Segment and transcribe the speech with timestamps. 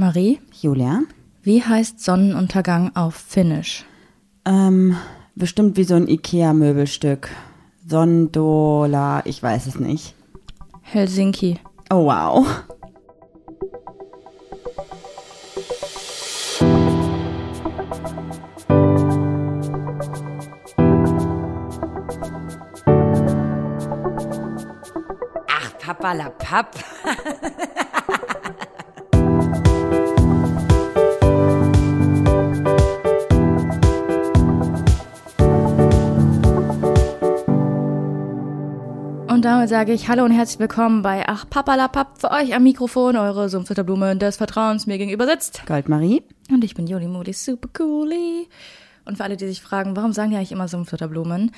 [0.00, 1.02] Marie, Julia?
[1.42, 3.84] wie heißt Sonnenuntergang auf Finnisch?
[4.46, 4.96] Ähm,
[5.34, 7.28] bestimmt wie so ein Ikea-Möbelstück.
[7.86, 10.14] Sondola, ich weiß es nicht.
[10.80, 11.60] Helsinki.
[11.90, 12.46] Oh, wow.
[25.46, 26.74] Ach, Papa la Papp.
[39.70, 44.16] sage ich Hallo und herzlich willkommen bei Ach Papalapap für euch am Mikrofon, eure Sumpfzitterblume
[44.16, 45.64] des Vertrauens mir gegenüber sitzt.
[45.64, 46.24] Goldmarie?
[46.50, 48.48] Und ich bin Juli Moody, super coolie.
[49.04, 51.52] Und für alle, die sich fragen, warum sagen die eigentlich immer Sumpfzitterblumen?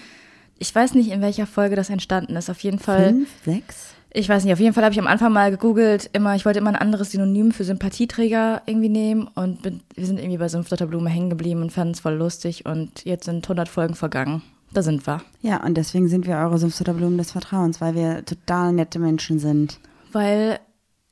[0.59, 2.51] Ich weiß nicht, in welcher Folge das entstanden ist.
[2.51, 3.15] Auf jeden Fall.
[3.15, 3.95] Fünf, sechs?
[4.13, 6.59] Ich weiß nicht, auf jeden Fall habe ich am Anfang mal gegoogelt, immer, ich wollte
[6.59, 11.09] immer ein anderes Synonym für Sympathieträger irgendwie nehmen und bin, wir sind irgendwie bei Sumpfdotterblume
[11.09, 14.43] hängen geblieben und fanden es voll lustig und jetzt sind 100 Folgen vergangen.
[14.75, 15.23] Da sind wir.
[15.43, 19.79] Ja, und deswegen sind wir eure Sumpfzitterblumen des Vertrauens, weil wir total nette Menschen sind.
[20.13, 20.61] Weil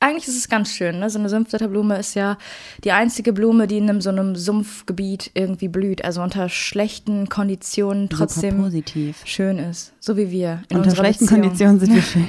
[0.01, 1.09] eigentlich ist es ganz schön, ne?
[1.11, 2.37] So eine Sumpfdotterblume ist ja
[2.83, 8.09] die einzige Blume, die in einem, so einem Sumpfgebiet irgendwie blüht, also unter schlechten Konditionen
[8.09, 9.21] trotzdem positiv.
[9.25, 9.93] schön ist.
[9.99, 10.63] So wie wir.
[10.73, 11.41] Unter schlechten Beziehung.
[11.41, 12.27] Konditionen sind wir schön.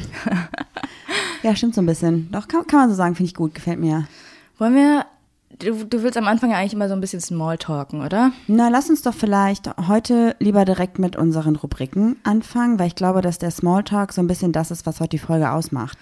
[1.42, 2.30] ja, stimmt so ein bisschen.
[2.30, 4.06] Doch, kann, kann man so sagen, finde ich gut, gefällt mir.
[4.58, 5.06] Wollen wir,
[5.58, 8.32] du, du willst am Anfang ja eigentlich immer so ein bisschen Smalltalken, oder?
[8.46, 13.22] Na, lass uns doch vielleicht heute lieber direkt mit unseren Rubriken anfangen, weil ich glaube,
[13.22, 15.98] dass der Smalltalk so ein bisschen das ist, was heute die Folge ausmacht.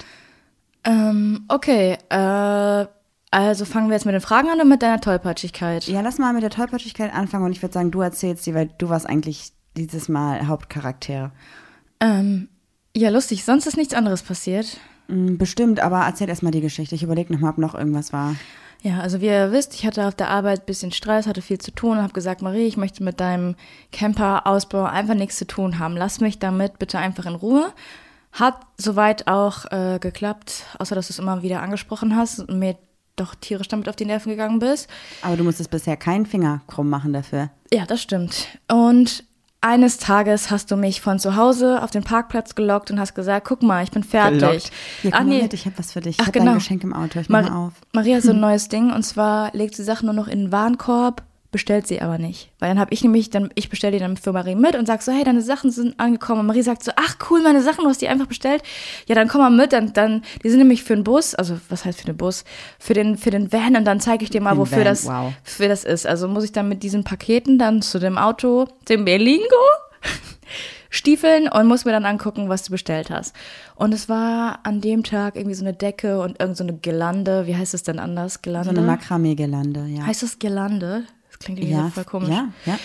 [0.85, 2.87] Ähm, okay, äh,
[3.31, 5.87] also fangen wir jetzt mit den Fragen an oder mit deiner Tollpatschigkeit?
[5.87, 8.71] Ja, lass mal mit der Tollpatschigkeit anfangen und ich würde sagen, du erzählst die, weil
[8.79, 11.33] du warst eigentlich dieses Mal Hauptcharakter.
[12.01, 12.49] Ähm,
[12.97, 14.79] ja, lustig, sonst ist nichts anderes passiert.
[15.09, 16.95] Mm, Bestimmt, aber erzähl erst mal die Geschichte.
[16.95, 18.35] Ich überlege nochmal, ob noch irgendwas war.
[18.83, 21.59] Ja, also wie ihr wisst, ich hatte auf der Arbeit ein bisschen Stress, hatte viel
[21.59, 23.57] zu tun und habe gesagt, Marie, ich möchte mit deinem
[23.93, 25.97] Camper-Ausbau einfach nichts zu tun haben.
[25.97, 27.73] Lass mich damit bitte einfach in Ruhe.
[28.33, 32.77] Hat soweit auch äh, geklappt, außer dass du es immer wieder angesprochen hast und mir
[33.17, 34.89] doch tierisch damit auf die Nerven gegangen bist.
[35.21, 37.51] Aber du musstest bisher keinen Finger krumm machen dafür.
[37.73, 38.47] Ja, das stimmt.
[38.69, 39.25] Und
[39.61, 43.47] eines Tages hast du mich von zu Hause auf den Parkplatz gelockt und hast gesagt,
[43.47, 44.71] guck mal, ich bin fertig.
[45.03, 46.19] Hier, Ach nee, mit, ich habe was für dich.
[46.19, 46.47] Ich Ach, genau.
[46.47, 47.21] dein Geschenk im Auto.
[47.21, 47.73] Ich mach Mar mal auf.
[47.93, 50.53] Maria hat so ein neues Ding und zwar legt sie Sachen nur noch in den
[50.53, 52.51] Warenkorb, bestellt sie aber nicht.
[52.59, 55.03] Weil dann habe ich nämlich, dann, ich bestelle die dann für Marie mit und sag
[55.03, 56.41] so, hey, deine Sachen sind angekommen.
[56.41, 58.63] Und Marie sagt so, ach cool, meine Sachen, du hast die einfach bestellt.
[59.07, 61.85] Ja, dann komm mal mit, dann, dann, die sind nämlich für den Bus, also was
[61.85, 62.45] heißt für den Bus?
[62.79, 65.07] Für den, für den Van und dann zeige ich dir mal, Den wofür Van, das,
[65.07, 65.33] wow.
[65.43, 66.07] für das ist.
[66.07, 69.45] Also muss ich dann mit diesen Paketen dann zu dem Auto, dem Berlingo,
[70.91, 73.35] stiefeln und muss mir dann angucken, was du bestellt hast.
[73.77, 77.47] Und es war an dem Tag irgendwie so eine Decke und irgend so eine Girlande.
[77.47, 78.43] Wie heißt es denn anders?
[78.43, 78.71] Girlande?
[78.71, 80.07] So eine Makramee-Gelande, ja.
[80.07, 81.05] Heißt das Girlande?
[81.41, 82.29] Das klingt irgendwie ja, so voll komisch.
[82.29, 82.79] ja, ja.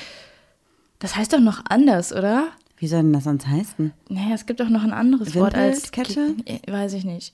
[1.00, 2.48] Das heißt doch noch anders, oder?
[2.78, 3.94] Wie soll denn das sonst heißen?
[4.10, 5.92] Naja, es gibt doch noch ein anderes Wort als?
[5.92, 7.34] Gi- Weiß ich nicht.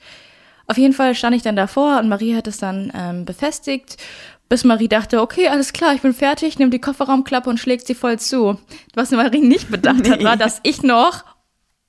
[0.68, 3.98] Auf jeden Fall stand ich dann davor und Marie hat es dann ähm, befestigt,
[4.50, 7.96] bis Marie dachte, okay, alles klar, ich bin fertig, nimmt die Kofferraumklappe und schlägt sie
[7.96, 8.60] voll zu.
[8.94, 10.26] Was Marie nicht bedacht hat, Nee.
[10.26, 11.24] war, dass ich noch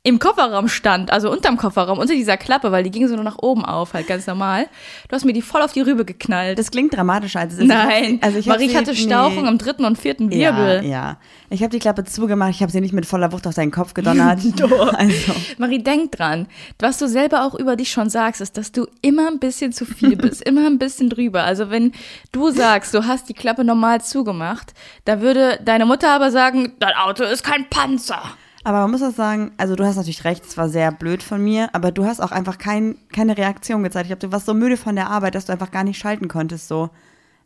[0.04, 3.38] im Kofferraum stand, also unterm Kofferraum, unter dieser Klappe, weil die ging so nur nach
[3.38, 4.66] oben auf, halt ganz normal.
[5.08, 6.58] Du hast mir die voll auf die Rübe geknallt.
[6.58, 7.68] Das klingt dramatischer als es ist.
[7.68, 9.48] Nein, also ich Marie hatte Stauchung nee.
[9.48, 10.84] am dritten und vierten Wirbel.
[10.84, 11.18] Ja, ja.
[11.50, 13.94] Ich habe die Klappe zugemacht, ich habe sie nicht mit voller Wucht auf seinen Kopf
[13.94, 14.40] gedonnert.
[14.94, 16.48] also, Marie, denk dran.
[16.80, 19.84] Was du selber auch über dich schon sagst, ist, dass du immer ein bisschen zu
[19.84, 21.44] viel bist, immer ein bisschen drüber.
[21.44, 21.92] Also wenn
[22.32, 24.74] du sagst, du hast die Klappe normal zugemacht,
[25.04, 28.22] da würde deine Mutter aber sagen, dein Auto ist kein Panzer.
[28.64, 31.42] Aber man muss auch sagen, also du hast natürlich recht, es war sehr blöd von
[31.42, 34.04] mir, aber du hast auch einfach kein, keine Reaktion gezeigt.
[34.04, 36.28] Ich glaube, du warst so müde von der Arbeit, dass du einfach gar nicht schalten
[36.28, 36.68] konntest.
[36.68, 36.90] So,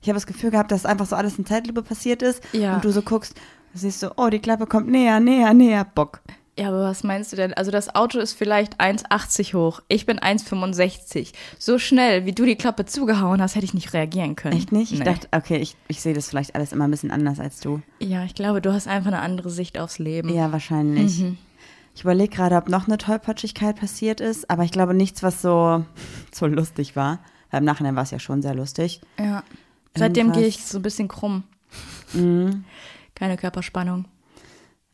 [0.02, 2.74] ich habe das Gefühl gehabt, dass einfach so alles in Zeitlupe passiert ist Ja.
[2.76, 3.34] und du so guckst,
[3.74, 6.20] siehst du, oh, die Klappe kommt näher, näher, näher, Bock.
[6.58, 7.52] Ja, aber was meinst du denn?
[7.52, 9.82] Also das Auto ist vielleicht 1,80 hoch.
[9.88, 11.32] Ich bin 1,65.
[11.58, 14.56] So schnell, wie du die Klappe zugehauen hast, hätte ich nicht reagieren können.
[14.56, 14.90] Echt nicht?
[14.92, 15.04] Ich Nee.
[15.04, 17.82] dachte, okay, ich, ich sehe das vielleicht alles immer ein bisschen anders als du.
[17.98, 20.30] Ja, ich glaube, du hast einfach eine andere Sicht aufs Leben.
[20.34, 21.18] Ja, wahrscheinlich.
[21.20, 21.36] Mhm.
[21.94, 25.84] Ich überlege gerade, ob noch eine Tollpatschigkeit passiert ist, aber ich glaube nichts, was so,
[26.32, 27.18] so lustig war.
[27.50, 29.00] Weil im Nachhinein war es ja schon sehr lustig.
[29.18, 29.42] Ja.
[29.94, 31.44] Seitdem gehe ich so ein bisschen krumm.
[33.14, 34.06] Keine Körperspannung.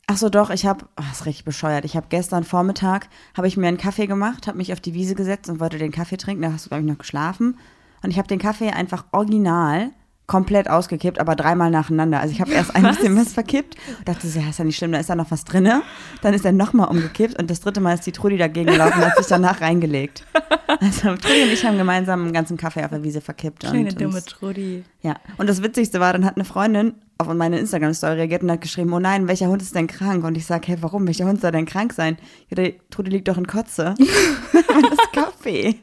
[0.06, 1.84] Ach so, doch, ich habe, oh, das ist richtig bescheuert.
[1.84, 5.14] Ich habe gestern Vormittag, habe ich mir einen Kaffee gemacht, habe mich auf die Wiese
[5.14, 6.42] gesetzt und wollte den Kaffee trinken.
[6.42, 7.58] Da hast du, glaube ich, noch geschlafen.
[8.02, 9.92] Und ich habe den Kaffee einfach original
[10.32, 12.18] komplett ausgekippt, aber dreimal nacheinander.
[12.18, 14.78] Also ich habe erst ein bisschen was verkippt und dachte, so, ja, ist ja nicht
[14.78, 15.82] schlimm, da ist da noch was drinne.
[16.22, 19.04] Dann ist er nochmal umgekippt und das dritte Mal ist die Trudi dagegen gelaufen und
[19.10, 20.24] hat sich danach reingelegt.
[20.68, 23.60] Also Trudi und ich haben gemeinsam einen ganzen Kaffee auf der Wiese verkippt.
[23.60, 24.84] Kleine und dumme uns- Trudi.
[25.02, 28.62] ja, und das Witzigste war, dann hat eine Freundin auf meine Instagram-Story reagiert und hat
[28.62, 30.24] geschrieben, oh nein, welcher Hund ist denn krank?
[30.24, 31.06] Und ich sage, hey, warum?
[31.06, 32.16] Welcher Hund soll denn krank sein?
[32.48, 33.94] Ja, der Trude liegt doch in Kotze.
[34.52, 35.76] das ist Kaffee.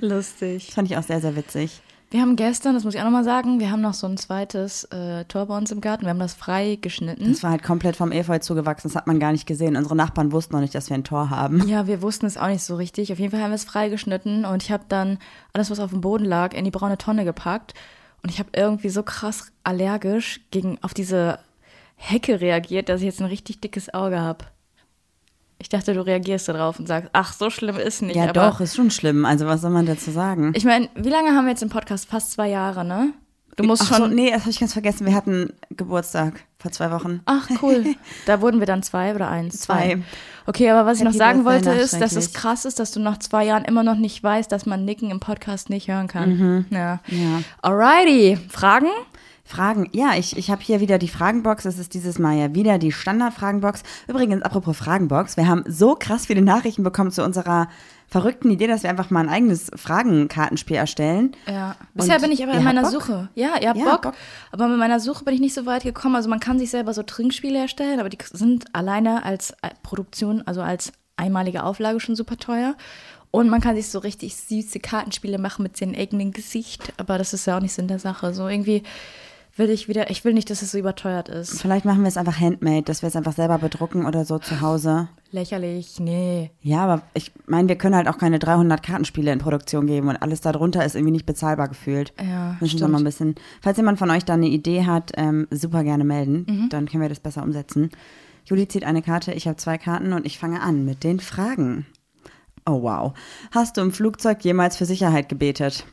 [0.00, 0.66] Lustig.
[0.66, 1.80] Das fand ich auch sehr, sehr witzig.
[2.10, 4.84] Wir haben gestern, das muss ich auch nochmal sagen, wir haben noch so ein zweites
[4.84, 6.04] äh, Tor bei uns im Garten.
[6.04, 7.32] Wir haben das frei geschnitten.
[7.32, 9.76] Das war halt komplett vom Efeu zugewachsen, das hat man gar nicht gesehen.
[9.76, 11.66] Unsere Nachbarn wussten noch nicht, dass wir ein Tor haben.
[11.66, 13.12] Ja, wir wussten es auch nicht so richtig.
[13.12, 15.18] Auf jeden Fall haben wir es freigeschnitten und ich habe dann
[15.52, 17.74] alles, was auf dem Boden lag, in die braune Tonne gepackt.
[18.22, 21.40] Und ich habe irgendwie so krass allergisch gegen auf diese
[21.96, 24.44] Hecke reagiert, dass ich jetzt ein richtig dickes Auge habe.
[25.58, 28.16] Ich dachte, du reagierst darauf und sagst, ach, so schlimm ist nicht.
[28.16, 29.24] Ja, doch, ist schon schlimm.
[29.24, 30.52] Also, was soll man dazu sagen?
[30.54, 32.08] Ich meine, wie lange haben wir jetzt im Podcast?
[32.08, 33.12] Fast zwei Jahre, ne?
[33.56, 34.10] Du musst Ach schon.
[34.10, 35.06] so, nee, das habe ich ganz vergessen.
[35.06, 37.22] Wir hatten Geburtstag vor zwei Wochen.
[37.24, 37.94] Ach, cool.
[38.26, 39.60] Da wurden wir dann zwei oder eins?
[39.60, 40.02] Zwei.
[40.44, 43.18] Okay, aber was ich noch sagen wollte, ist, dass es krass ist, dass du nach
[43.18, 46.66] zwei Jahren immer noch nicht weißt, dass man Nicken im Podcast nicht hören kann.
[46.70, 47.00] Ja.
[47.08, 47.42] Ja.
[47.62, 48.38] Alrighty.
[48.50, 48.88] Fragen?
[49.46, 49.88] Fragen.
[49.92, 51.62] Ja, ich, ich habe hier wieder die Fragenbox.
[51.62, 53.82] Das ist dieses Mal ja wieder die Standard-Fragenbox.
[54.08, 57.68] Übrigens, apropos Fragenbox, wir haben so krass viele Nachrichten bekommen zu unserer
[58.08, 61.32] verrückten Idee, dass wir einfach mal ein eigenes Fragenkartenspiel erstellen.
[61.46, 61.76] Ja.
[61.94, 62.90] Bisher Und bin ich aber in meiner?
[62.90, 63.28] Suche.
[63.34, 64.14] Ja, ihr habt Ja, Bock, Bock.
[64.52, 66.16] Aber mit meiner Suche bin ich nicht so weit gekommen.
[66.16, 70.42] Also man kann sich selber so Trinkspiele erstellen, aber die sind alleine als äh, Produktion,
[70.42, 72.76] also als einmalige Auflage schon super teuer.
[73.30, 76.92] Und man kann sich so richtig süße Kartenspiele machen mit seinem eigenen Gesicht.
[76.96, 78.32] Aber das ist ja auch nicht Sinn der Sache.
[78.32, 78.82] So irgendwie
[79.56, 81.60] will ich wieder, ich will nicht, dass es so überteuert ist.
[81.60, 84.60] Vielleicht machen wir es einfach handmade, dass wir es einfach selber bedrucken oder so zu
[84.60, 85.08] Hause.
[85.30, 86.50] Lächerlich, nee.
[86.60, 90.16] Ja, aber ich meine, wir können halt auch keine 300 Kartenspiele in Produktion geben und
[90.16, 92.12] alles darunter ist irgendwie nicht bezahlbar gefühlt.
[92.22, 93.34] Ja, Müssen wir mal ein bisschen.
[93.60, 96.46] Falls jemand von euch da eine Idee hat, ähm, super gerne melden.
[96.48, 96.68] Mhm.
[96.68, 97.90] Dann können wir das besser umsetzen.
[98.44, 101.86] Juli zieht eine Karte, ich habe zwei Karten und ich fange an mit den Fragen.
[102.64, 103.12] Oh wow.
[103.52, 105.84] Hast du im Flugzeug jemals für Sicherheit gebetet?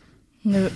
[0.43, 0.69] Nö.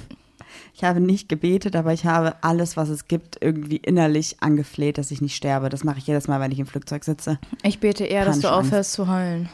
[0.77, 5.09] Ich habe nicht gebetet, aber ich habe alles, was es gibt, irgendwie innerlich angefleht, dass
[5.09, 5.69] ich nicht sterbe.
[5.69, 7.39] Das mache ich jedes Mal, wenn ich im Flugzeug sitze.
[7.63, 9.49] Ich bete eher, dass du aufhörst zu heulen.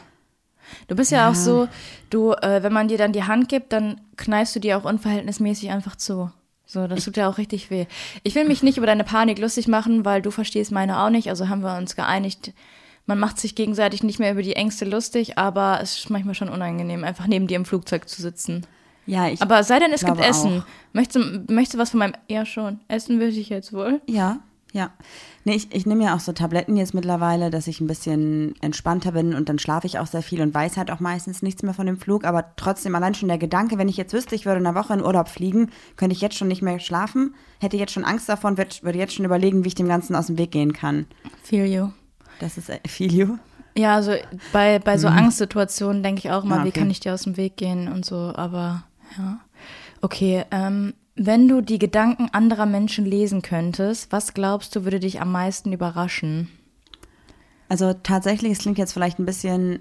[0.86, 1.66] Du bist ja, auch so,
[2.10, 5.70] du, äh, wenn man dir dann die Hand gibt, dann kneifst du dir auch unverhältnismäßig
[5.70, 6.30] einfach zu.
[6.66, 7.86] So, das tut ja auch richtig weh.
[8.22, 11.30] Ich will mich nicht über deine Panik lustig machen, weil du verstehst meine auch nicht.
[11.30, 12.52] Also haben wir uns geeinigt,
[13.06, 16.50] man macht sich gegenseitig nicht mehr über die Ängste lustig, aber es ist manchmal schon
[16.50, 18.66] unangenehm, einfach neben dir im Flugzeug zu sitzen.
[19.06, 19.40] Ja, ich.
[19.42, 20.60] Aber sei denn, es gibt Essen.
[20.60, 20.64] auch.
[20.92, 21.16] Möchtest
[21.48, 22.14] du, möchtest du was von meinem.
[22.28, 22.80] Ja, schon.
[22.88, 24.00] Essen würde ich jetzt wohl.
[24.06, 24.38] Ja,
[24.72, 24.90] ja.
[25.44, 29.12] Nee, ich, ich nehme ja auch so Tabletten jetzt mittlerweile, dass ich ein bisschen entspannter
[29.12, 31.74] bin und dann schlafe ich auch sehr viel und weiß halt auch meistens nichts mehr
[31.74, 32.24] von dem Flug.
[32.24, 34.94] Aber trotzdem allein schon der Gedanke, wenn ich jetzt wüsste, ich würde in einer Woche
[34.94, 38.56] in Urlaub fliegen, könnte ich jetzt schon nicht mehr schlafen, hätte jetzt schon Angst davon,
[38.56, 41.06] würd- würde jetzt schon überlegen, wie ich dem Ganzen aus dem Weg gehen kann.
[41.42, 41.88] Feel you.
[42.40, 43.38] Das ist äh, Filio.
[43.76, 44.12] Ja, also
[44.52, 46.60] bei, bei so Angstsituationen denke ich auch mal, Mhm.
[46.60, 46.80] Ah, wie okay.
[46.80, 48.84] kann ich dir aus dem Weg gehen und so, aber
[49.18, 49.40] ja.
[50.00, 55.20] Okay, ähm, wenn du die Gedanken anderer Menschen lesen könntest, was glaubst du, würde dich
[55.20, 56.48] am meisten überraschen?
[57.68, 59.80] Also tatsächlich, es klingt jetzt vielleicht ein bisschen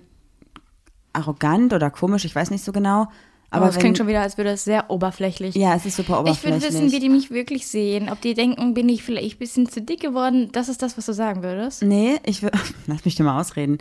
[1.12, 3.08] arrogant oder komisch, ich weiß nicht so genau.
[3.50, 5.54] Aber es wenn, klingt schon wieder, als würde es sehr oberflächlich.
[5.54, 6.64] Ja, es ist super ich will oberflächlich.
[6.64, 8.10] wissen, wie die mich wirklich sehen.
[8.10, 10.50] Ob die denken, bin ich vielleicht ein bisschen zu dick geworden.
[10.52, 11.84] Das ist das, was du sagen würdest.
[11.84, 12.50] Nee, ich will.
[12.88, 13.78] Lass mich dir mal ausreden.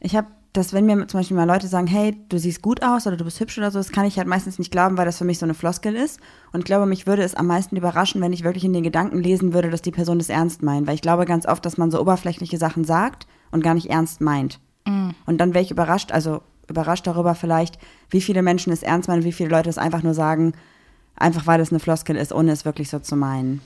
[0.00, 3.06] Ich habe das, wenn mir zum Beispiel mal Leute sagen, hey, du siehst gut aus
[3.06, 5.18] oder du bist hübsch oder so, das kann ich halt meistens nicht glauben, weil das
[5.18, 6.20] für mich so eine Floskel ist.
[6.52, 9.18] Und ich glaube, mich würde es am meisten überraschen, wenn ich wirklich in den Gedanken
[9.18, 10.86] lesen würde, dass die Person das ernst meint.
[10.86, 14.20] Weil ich glaube ganz oft, dass man so oberflächliche Sachen sagt und gar nicht ernst
[14.20, 14.60] meint.
[15.26, 17.78] Und dann wäre ich überrascht, also überrascht darüber vielleicht,
[18.10, 20.52] wie viele Menschen es ernst meinen, wie viele Leute es einfach nur sagen,
[21.16, 23.60] einfach weil es eine Floskel ist, ohne es wirklich so zu meinen.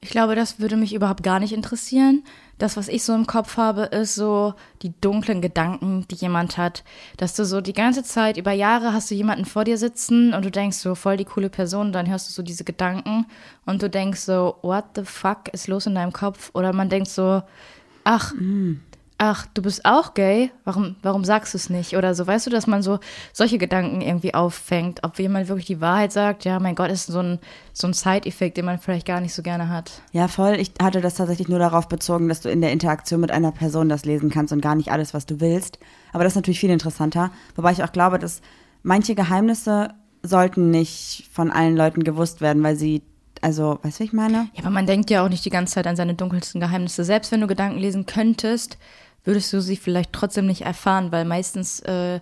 [0.00, 2.24] Ich glaube, das würde mich überhaupt gar nicht interessieren.
[2.58, 6.84] Das, was ich so im Kopf habe, ist so die dunklen Gedanken, die jemand hat.
[7.18, 10.44] Dass du so die ganze Zeit, über Jahre hast du jemanden vor dir sitzen und
[10.44, 13.26] du denkst so, voll die coole Person, dann hörst du so diese Gedanken
[13.66, 16.50] und du denkst so, what the fuck ist los in deinem Kopf?
[16.54, 17.42] Oder man denkt so,
[18.04, 18.32] ach,
[19.18, 20.50] ach, du bist auch gay?
[20.64, 21.96] Warum, warum sagst du es nicht?
[21.96, 22.98] Oder so, weißt du, dass man so
[23.32, 25.00] solche Gedanken irgendwie auffängt.
[25.04, 27.38] Ob jemand wirklich die Wahrheit sagt, ja, mein Gott, ist so ein,
[27.72, 30.02] so ein Side-Effekt, den man vielleicht gar nicht so gerne hat.
[30.12, 30.56] Ja, voll.
[30.56, 33.88] Ich hatte das tatsächlich nur darauf bezogen, dass du in der Interaktion mit einer Person
[33.88, 35.78] das lesen kannst und gar nicht alles, was du willst.
[36.12, 37.30] Aber das ist natürlich viel interessanter.
[37.54, 38.42] Wobei ich auch glaube, dass
[38.82, 43.02] manche Geheimnisse sollten nicht von allen Leuten gewusst werden, weil sie,
[43.40, 44.48] also, weißt du, wie ich meine?
[44.54, 47.04] Ja, aber man denkt ja auch nicht die ganze Zeit an seine dunkelsten Geheimnisse.
[47.04, 48.76] Selbst wenn du Gedanken lesen könntest,
[49.26, 52.20] würdest du sie vielleicht trotzdem nicht erfahren, weil meistens äh,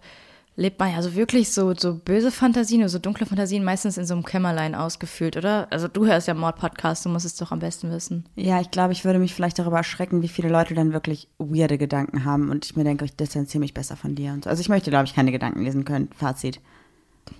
[0.56, 4.06] lebt man ja so wirklich so, so böse Fantasien oder so dunkle Fantasien meistens in
[4.06, 5.66] so einem Kämmerlein ausgefüllt, oder?
[5.70, 8.24] Also du hörst ja Mord-Podcast, du musst es doch am besten wissen.
[8.36, 11.78] Ja, ich glaube, ich würde mich vielleicht darüber erschrecken, wie viele Leute dann wirklich weirde
[11.78, 14.32] Gedanken haben und ich mir denke, ich distanziere mich besser von dir.
[14.32, 14.50] Und so.
[14.50, 16.08] Also ich möchte, glaube ich, keine Gedanken lesen können.
[16.16, 16.60] Fazit.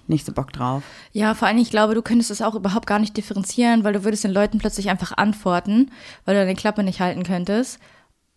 [0.06, 0.82] Nicht so Bock drauf.
[1.12, 4.02] Ja, vor allem, ich glaube, du könntest es auch überhaupt gar nicht differenzieren, weil du
[4.02, 5.90] würdest den Leuten plötzlich einfach antworten,
[6.24, 7.78] weil du deine Klappe nicht halten könntest.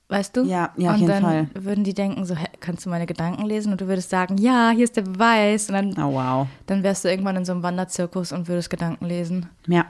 [0.10, 0.44] Weißt du?
[0.46, 1.48] Ja, ja, auf und jeden dann Fall.
[1.54, 3.74] würden die denken, so, hä, kannst du meine Gedanken lesen?
[3.74, 5.68] Und du würdest sagen, ja, hier ist der Beweis.
[5.70, 6.48] Und dann, Oh, wow.
[6.66, 9.48] dann wärst du irgendwann in so einem Wanderzirkus und würdest Gedanken lesen.
[9.68, 9.86] Ja.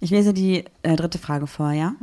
[0.00, 1.94] Ich lese die äh, dritte Frage vor, ja?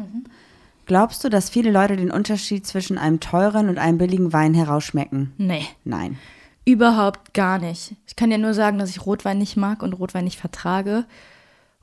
[0.86, 5.34] Glaubst du, dass viele Leute den Unterschied zwischen einem teuren und einem billigen Wein herausschmecken?
[5.38, 6.18] Nee, Nein.
[6.64, 7.96] überhaupt gar nicht.
[8.08, 11.04] Ich kann dir nur sagen, dass ich Rotwein nicht mag und Rotwein nicht vertrage.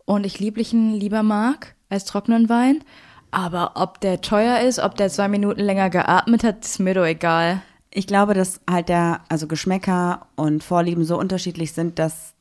[0.07, 2.83] Und ich lieblichen lieber mag als trockenen Wein.
[3.30, 7.04] Aber ob der teuer ist, ob der zwei Minuten länger geatmet hat, ist mir doch
[7.04, 7.61] egal.
[7.90, 12.35] Ich glaube, dass halt der, also Geschmäcker und Vorlieben so unterschiedlich sind, dass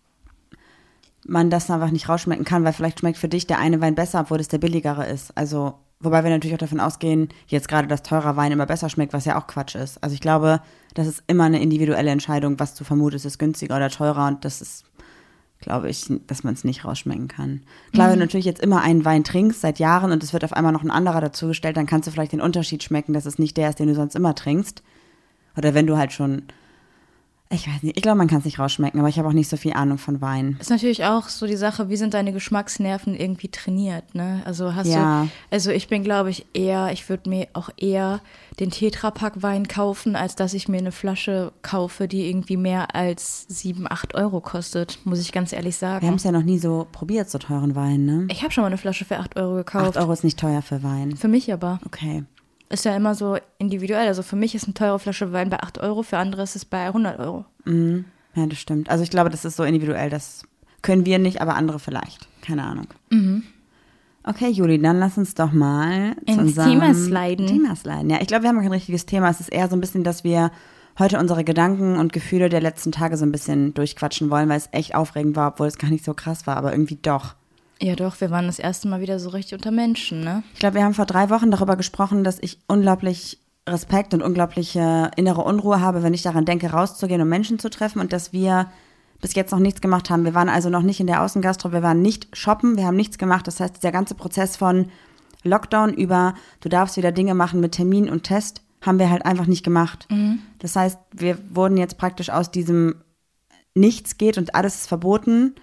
[1.27, 4.22] man das einfach nicht rausschmecken kann, weil vielleicht schmeckt für dich der eine Wein besser,
[4.22, 5.36] obwohl es der billigere ist.
[5.36, 9.13] Also, wobei wir natürlich auch davon ausgehen, jetzt gerade, dass teurer Wein immer besser schmeckt,
[9.13, 10.01] was ja auch Quatsch ist.
[10.04, 10.62] Also ich glaube,
[10.94, 14.62] das ist immer eine individuelle Entscheidung, was du vermutest, ist günstiger oder teurer und das
[14.62, 14.86] ist,
[15.60, 17.62] glaube ich, dass man es nicht rausschmecken kann.
[17.94, 20.54] Klar, wenn du natürlich jetzt immer einen Wein trinkst seit Jahren und es wird auf
[20.54, 23.58] einmal noch ein anderer dazugestellt, dann kannst du vielleicht den Unterschied schmecken, dass es nicht
[23.58, 24.84] der ist, den du sonst immer trinkst.
[25.58, 26.44] Oder wenn du halt schon,
[27.52, 29.50] ich weiß nicht, ich glaube, man kann es nicht rausschmecken, aber ich habe auch nicht
[29.50, 30.58] so viel Ahnung von Wein.
[30.60, 34.42] Ist natürlich auch so die Sache, wie sind deine Geschmacksnerven irgendwie trainiert, ne?
[34.46, 35.24] Also hast Ja.
[35.24, 38.22] du, also ich bin, glaube ich, eher, ich würde mir auch eher
[38.60, 43.86] den Tetrapack-Wein kaufen, als dass ich mir eine Flasche kaufe, die irgendwie mehr als 7,
[43.90, 46.16] 8 Euro kostet, muss ich ganz ehrlich Wir haben sagen.
[46.16, 48.28] es ja noch nie so probiert, so teuren Wein, ne?
[48.32, 49.96] Ich habe schon mal eine Flasche für 8 Euro gekauft.
[49.96, 51.16] 8 Euro ist nicht teuer für Wein.
[51.16, 51.80] Für mich aber.
[51.86, 52.24] Okay.
[52.69, 54.07] Ist ja immer so individuell.
[54.07, 56.65] Also für mich ist eine teure Flasche Wein bei 8 Euro, für andere ist es
[56.65, 57.45] bei 100 Euro.
[57.65, 58.89] Ja, das stimmt.
[58.89, 60.43] Also ich glaube, das ist so individuell, das
[60.81, 62.27] können wir nicht, aber andere vielleicht.
[62.41, 62.88] Keine Ahnung.
[64.24, 67.48] Okay, Juli, dann lass uns doch mal zu Ins unserem Thema sliden.
[67.48, 68.10] Thema sliden.
[68.10, 69.29] Ja, ich glaube, wir haben kein richtiges Thema.
[69.29, 70.51] Es ist eher so ein bisschen, dass wir
[70.98, 74.69] heute unsere Gedanken und Gefühle der letzten Tage so ein bisschen durchquatschen wollen, weil es
[74.72, 77.36] echt aufregend war, obwohl es gar nicht so krass war, aber irgendwie doch.
[77.86, 80.42] Ja doch, wir waren das erste Mal wieder so richtig unter Menschen, ne?
[80.56, 83.38] Ich glaube, wir haben vor drei Wochen darüber gesprochen, dass ich unglaublich
[83.70, 88.00] Respekt und unglaubliche innere Unruhe habe, wenn ich daran denke, rauszugehen und Menschen zu treffen
[88.00, 88.72] und dass wir
[89.22, 90.25] bis jetzt noch nichts gemacht haben.
[90.25, 93.20] Wir waren also noch nicht in der Außengastro, wir waren nicht shoppen, wir haben nichts
[93.20, 93.46] gemacht.
[93.46, 94.89] Das heißt, dieser ganze Prozess von
[95.44, 99.46] Lockdown über, du darfst wieder Dinge machen mit Termin und Test, haben wir halt einfach
[99.46, 100.08] nicht gemacht.
[100.58, 102.96] Das heißt, wir wurden jetzt praktisch aus diesem
[103.75, 105.54] Nichts geht und alles ist verboten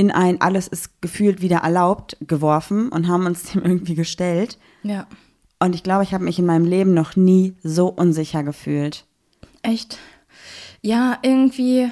[0.00, 4.58] in ein alles ist gefühlt wieder erlaubt geworfen und haben uns dem irgendwie gestellt.
[4.82, 5.06] Ja.
[5.58, 9.04] Und ich glaube, ich habe mich in meinem Leben noch nie so unsicher gefühlt.
[9.60, 9.98] Echt?
[10.80, 11.90] Ja, irgendwie,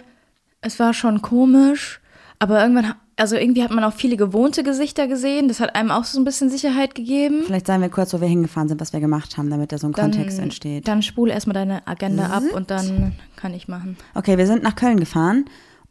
[0.63, 2.01] es war schon komisch,
[2.39, 5.49] aber irgendwann, also irgendwie hat man auch viele gewohnte Gesichter gesehen.
[5.49, 7.43] Das hat einem auch so ein bisschen Sicherheit gegeben.
[7.45, 9.87] Vielleicht sagen wir kurz, wo wir hingefahren sind, was wir gemacht haben, damit da so
[9.87, 10.89] ein Kontext entsteht.
[10.89, 13.99] Dann spule erstmal deine Agenda ab und dann kann ich machen.
[14.15, 15.45] Okay, wir sind nach Köln gefahren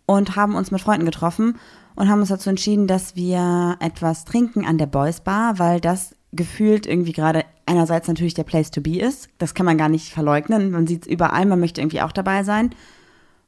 [0.07, 1.59] und haben uns mit Freunden getroffen
[1.97, 6.15] und haben uns dazu entschieden, dass wir etwas trinken an der Boys Bar, weil das
[6.31, 9.29] gefühlt irgendwie gerade einerseits natürlich der Place to be ist.
[9.39, 10.69] Das kann man gar nicht verleugnen.
[10.69, 12.69] Man sieht es überall, man möchte irgendwie auch dabei sein.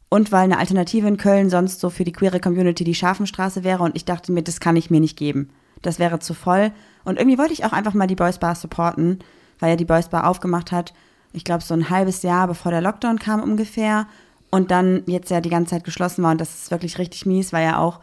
[0.10, 3.84] Und weil eine Alternative in Köln sonst so für die queere Community die Scharfenstraße wäre
[3.84, 5.52] und ich dachte mir, das kann ich mir nicht geben.
[5.84, 6.72] Das wäre zu voll.
[7.06, 9.20] Und irgendwie wollte ich auch einfach mal die Boys Bar supporten,
[9.60, 10.96] weil ja die Boys Bar aufgemacht hat.
[11.34, 14.08] Ich glaube, so ein halbes Jahr bevor der Lockdown kam ungefähr.
[14.50, 16.32] Und dann jetzt ja die ganze Zeit geschlossen war.
[16.32, 18.00] Und das ist wirklich richtig mies, weil ja auch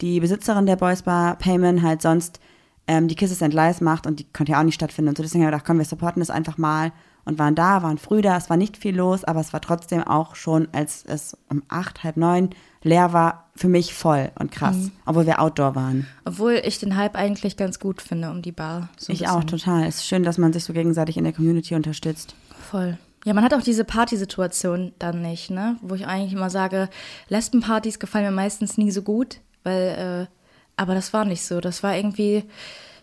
[0.00, 2.40] die Besitzerin der Boys Bar, Payman, halt sonst
[2.86, 5.10] ähm, die Kisses and Lies macht und die konnte ja auch nicht stattfinden.
[5.10, 6.92] Und so deswegen haben wir gedacht, komm, wir supporten das einfach mal
[7.24, 8.36] und waren da, waren früh da.
[8.36, 12.02] Es war nicht viel los, aber es war trotzdem auch schon, als es um acht,
[12.02, 12.50] halb neun
[12.82, 16.06] leer war, für mich voll und krass, obwohl wir Outdoor waren.
[16.24, 18.88] Obwohl ich den Hype eigentlich ganz gut finde um die Bar.
[18.96, 19.84] So ich auch total.
[19.84, 22.34] Es ist schön, dass man sich so gegenseitig in der Community unterstützt.
[22.70, 22.98] Voll.
[23.24, 25.76] Ja, man hat auch diese Partysituation dann nicht, ne?
[25.82, 26.88] Wo ich eigentlich immer sage,
[27.28, 30.34] Lesbenpartys gefallen mir meistens nie so gut, weil, äh,
[30.76, 31.60] aber das war nicht so.
[31.60, 32.44] Das war irgendwie,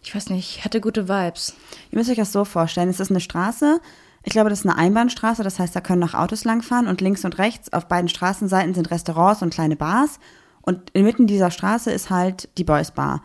[0.04, 1.56] ich weiß nicht, hatte gute Vibes.
[1.92, 3.80] Ihr müsst euch das so vorstellen, es ist eine Straße,
[4.28, 6.88] ich glaube, das ist eine Einbahnstraße, das heißt, da können noch Autos langfahren.
[6.88, 10.20] Und links und rechts auf beiden Straßenseiten sind Restaurants und kleine Bars.
[10.62, 13.24] Und inmitten dieser Straße ist halt die Boys Bar.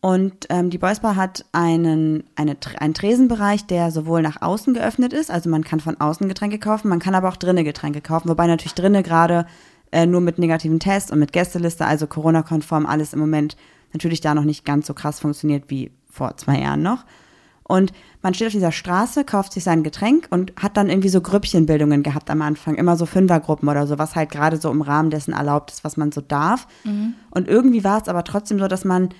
[0.00, 5.12] Und ähm, die Boys Bar hat einen, eine, einen Tresenbereich, der sowohl nach außen geöffnet
[5.12, 8.28] ist, also man kann von außen Getränke kaufen, man kann aber auch drinnen Getränke kaufen,
[8.28, 9.46] wobei natürlich drinnen gerade
[9.92, 13.56] äh, nur mit negativen Tests und mit Gästeliste, also Corona-konform, alles im Moment
[13.92, 17.04] natürlich da noch nicht ganz so krass funktioniert wie vor zwei Jahren noch.
[17.64, 21.20] Und man steht auf dieser Straße, kauft sich sein Getränk und hat dann irgendwie so
[21.20, 22.74] Grüppchenbildungen gehabt am Anfang.
[22.74, 25.96] Immer so Fünfergruppen oder so, was halt gerade so im Rahmen dessen erlaubt ist, was
[25.96, 26.66] man so darf.
[27.30, 29.10] Und irgendwie war es aber trotzdem so, dass man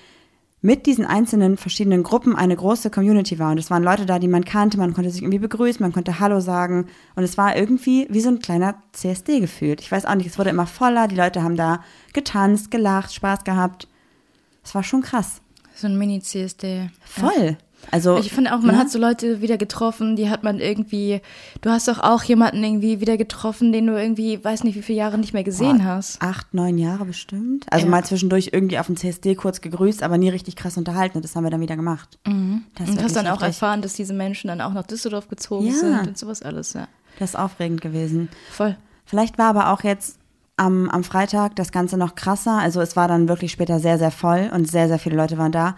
[0.61, 3.51] mit diesen einzelnen verschiedenen Gruppen eine große Community war.
[3.51, 6.19] Und es waren Leute da, die man kannte, man konnte sich irgendwie begrüßen, man konnte
[6.19, 6.87] Hallo sagen.
[7.15, 9.81] Und es war irgendwie wie so ein kleiner CSD gefühlt.
[9.81, 13.43] Ich weiß auch nicht, es wurde immer voller, die Leute haben da getanzt, gelacht, Spaß
[13.43, 13.87] gehabt.
[14.63, 15.41] Es war schon krass.
[15.75, 16.91] So ein Mini-CSD.
[17.03, 17.57] Voll.
[17.89, 18.77] Also, Ich finde auch, man ne?
[18.77, 21.21] hat so Leute wieder getroffen, die hat man irgendwie,
[21.61, 24.99] du hast doch auch jemanden irgendwie wieder getroffen, den du irgendwie, weiß nicht, wie viele
[24.99, 26.21] Jahre nicht mehr gesehen Boah, hast.
[26.21, 27.65] Acht, neun Jahre bestimmt.
[27.71, 27.91] Also Ja.
[27.91, 31.17] mal zwischendurch irgendwie auf dem CSD kurz gegrüßt, aber nie richtig krass unterhalten.
[31.17, 32.17] Und das haben wir dann wieder gemacht.
[32.25, 35.73] Ist Und hast dann auch erfahren, dass diese Menschen dann auch nach Düsseldorf gezogen Ja.
[35.73, 36.87] sind und sowas alles, ja.
[37.19, 38.29] Das ist aufregend gewesen.
[38.51, 38.77] Voll.
[39.05, 40.17] Vielleicht war aber auch jetzt
[40.55, 42.59] am, am Freitag das Ganze noch krasser.
[42.59, 45.51] Also es war dann wirklich später sehr, sehr voll und sehr, sehr viele Leute waren
[45.51, 45.75] da,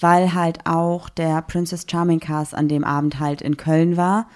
[0.00, 4.26] weil halt auch der Princess Charming Cast an dem Abend halt in Köln war.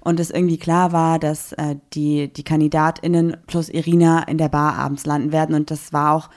[0.00, 4.74] Und es irgendwie klar war, dass äh, die, die KandidatInnen plus Irina in der Bar
[4.78, 5.54] abends landen werden.
[5.54, 6.30] Und das war auch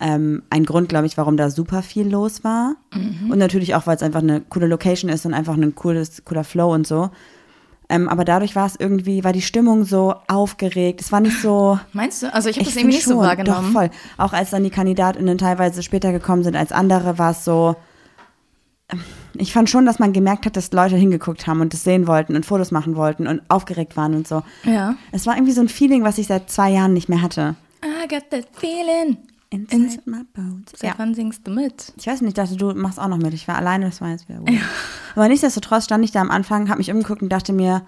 [0.00, 2.76] ähm, ein Grund, glaube ich, warum da super viel los war.
[3.30, 6.44] Und natürlich auch, weil es einfach eine coole Location ist und einfach ein cooles, cooler
[6.44, 7.10] Flow und so.
[7.88, 11.00] Ähm, aber dadurch war es irgendwie, war die Stimmung so aufgeregt.
[11.00, 11.78] Es war nicht so.
[11.92, 12.32] Meinst du?
[12.32, 13.66] Also ich habe das irgendwie nicht so wahrgenommen.
[13.66, 13.90] Doch, voll.
[14.16, 17.76] Auch als dann die KandidatInnen teilweise später gekommen sind als andere, war es so.
[19.34, 22.36] Ich fand schon, dass man gemerkt hat, dass Leute hingeguckt haben und das sehen wollten
[22.36, 24.42] und Fotos machen wollten und aufgeregt waren und so.
[24.64, 24.94] Ja.
[25.10, 27.54] Es war irgendwie so ein Feeling, was ich seit zwei Jahren nicht mehr hatte.
[27.84, 29.16] I got that feeling.
[29.50, 30.64] Inside my bones.
[30.76, 30.94] Seit Ja.
[30.98, 31.92] wann singst du mit?
[31.98, 33.34] Ich weiß nicht, ich dachte, du machst auch noch mit.
[33.34, 34.60] Ich war alleine, das war jetzt wieder weird.
[35.14, 37.82] Aber nichtsdestotrotz stand ich da am Anfang, habe mich umgeguckt und dachte mir,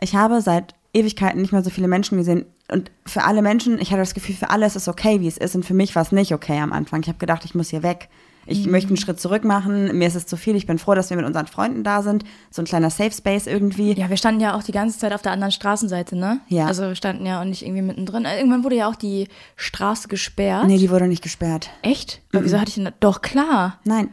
[0.00, 2.46] ich habe seit Ewigkeiten nicht mehr so viele Menschen gesehen.
[2.70, 5.36] Und für alle Menschen, ich hatte das Gefühl, für alle ist es okay, wie es
[5.38, 5.54] ist.
[5.54, 7.00] Und für mich war es nicht okay am Anfang.
[7.02, 8.08] Ich habe gedacht, ich muss hier weg.
[8.46, 9.96] Ich möchte einen Schritt zurück machen.
[9.96, 10.56] Mir ist es zu viel.
[10.56, 12.24] Ich bin froh, dass wir mit unseren Freunden da sind.
[12.50, 13.92] So ein kleiner Safe Space irgendwie.
[13.94, 16.40] Ja, wir standen ja auch die ganze Zeit auf der anderen Straßenseite, ne?
[16.48, 16.66] Ja.
[16.66, 18.24] Also wir standen ja auch nicht irgendwie mittendrin.
[18.24, 20.66] Äh, Irgendwann wurde ja auch die Straße gesperrt.
[20.66, 21.70] Nee, die wurde nicht gesperrt.
[21.82, 22.20] Echt?
[22.32, 22.92] Aber wieso hatte ich denn da?
[23.00, 23.78] Doch, klar.
[23.84, 24.08] Nein.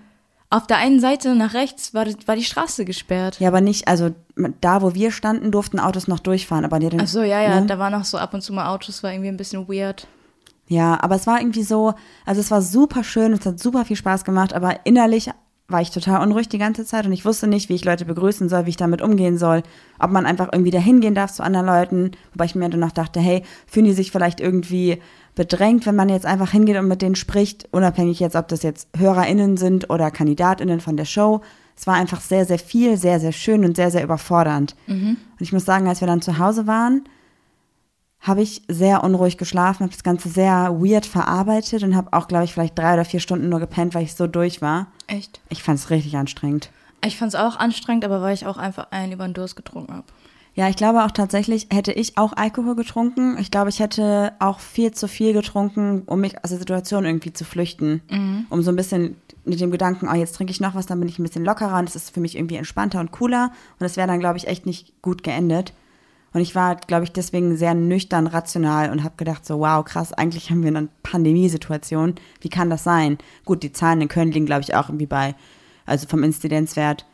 [0.53, 3.39] Auf der einen Seite nach rechts war, die- war die Straße gesperrt.
[3.39, 4.09] Ja, aber nicht, also
[4.59, 6.65] da, wo wir standen, durften Autos noch durchfahren.
[6.65, 7.67] Aber die, Ach so, ja, ja, ne?
[7.67, 10.07] da waren auch so ab und zu mal Autos, war irgendwie ein bisschen weird.
[10.71, 13.97] Ja, aber es war irgendwie so, also es war super schön, es hat super viel
[13.97, 15.29] Spaß gemacht, aber innerlich
[15.67, 18.47] war ich total unruhig die ganze Zeit und ich wusste nicht, wie ich Leute begrüßen
[18.47, 19.63] soll, wie ich damit umgehen soll,
[19.99, 22.93] ob man einfach irgendwie dahin gehen darf zu anderen Leuten, wobei ich mir dann noch
[22.93, 25.01] dachte, hey, fühlen die sich vielleicht irgendwie
[25.35, 28.87] bedrängt, wenn man jetzt einfach hingeht und mit denen spricht, unabhängig jetzt, ob das jetzt
[28.95, 31.41] HörerInnen sind oder KandidatInnen von der Show.
[31.75, 34.77] Es war einfach sehr, sehr viel, sehr, sehr schön und sehr, sehr überfordernd.
[35.37, 37.03] Und ich muss sagen, als wir dann zu Hause waren,
[38.21, 42.45] habe ich sehr unruhig geschlafen, habe das Ganze sehr weird verarbeitet und habe auch, glaube
[42.45, 44.87] ich, vielleicht drei oder vier Stunden nur gepennt, weil ich so durch war.
[45.07, 45.41] Echt?
[45.49, 46.69] Ich fand es richtig anstrengend.
[47.03, 49.93] Ich fand es auch anstrengend, aber weil ich auch einfach einen über den Durst getrunken
[49.93, 50.05] habe.
[50.53, 53.37] Ja, ich glaube auch tatsächlich, hätte ich auch Alkohol getrunken.
[53.39, 57.31] Ich glaube, ich hätte auch viel zu viel getrunken, um mich aus der Situation irgendwie
[57.31, 58.01] zu flüchten.
[58.49, 61.09] Um so ein bisschen mit dem Gedanken, oh, jetzt trinke ich noch was, dann bin
[61.09, 63.51] ich ein bisschen lockerer und es ist für mich irgendwie entspannter und cooler.
[63.79, 65.73] Und es wäre dann, glaube ich, echt nicht gut geendet.
[66.33, 70.13] Und ich war, glaube ich, deswegen sehr nüchtern, rational und habe gedacht, so, wow, krass,
[70.13, 72.15] eigentlich haben wir eine Pandemiesituation.
[72.39, 73.17] Wie kann das sein?
[73.43, 75.35] Gut, die Zahlen in Köln liegen, glaube ich, auch irgendwie bei,
[75.85, 77.05] also vom Inzidenzwert,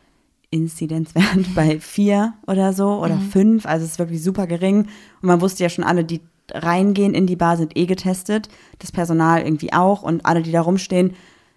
[0.50, 3.66] Inzidenzwert bei vier oder so oder fünf.
[3.66, 4.82] Also es ist wirklich super gering.
[5.20, 6.20] Und man wusste ja schon, alle, die
[6.52, 8.48] reingehen in die Bar, sind eh getestet.
[8.78, 10.02] Das Personal irgendwie auch.
[10.02, 11.14] Und alle, die da rumstehen,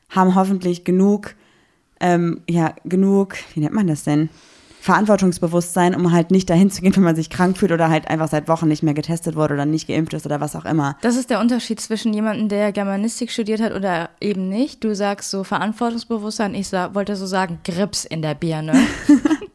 [0.10, 1.36] haben hoffentlich genug,
[2.00, 4.30] ähm, ja, genug, wie nennt man das denn?
[4.82, 8.28] Verantwortungsbewusstsein, um halt nicht dahin zu gehen, wenn man sich krank fühlt oder halt einfach
[8.28, 10.98] seit Wochen nicht mehr getestet wurde oder nicht geimpft ist oder was auch immer.
[11.02, 14.84] Das ist der Unterschied zwischen jemandem, der Germanistik studiert hat oder eben nicht.
[14.84, 18.74] Du sagst so Verantwortungsbewusstsein, ich sa wollte so sagen Grips in der Birne.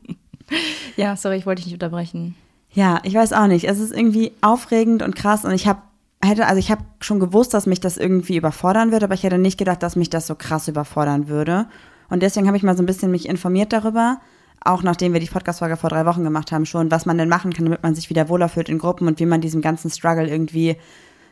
[0.97, 2.37] ja, sorry, ich wollte dich nicht unterbrechen.
[2.71, 3.65] Ja, ich weiß auch nicht.
[3.65, 5.81] Es ist irgendwie aufregend und krass und ich habe
[6.23, 9.39] hätte also ich habe schon gewusst, dass mich das irgendwie überfordern würde, aber ich hätte
[9.39, 11.67] nicht gedacht, dass mich das so krass überfordern würde.
[12.09, 14.21] Und deswegen habe ich mal so ein bisschen mich informiert darüber,
[14.67, 17.53] auch nachdem wir die Podcast-Folge vor drei Wochen gemacht haben schon, was man denn machen
[17.53, 20.29] kann, damit man sich wieder wohler fühlt in Gruppen und wie man diesem ganzen Struggle
[20.29, 20.77] irgendwie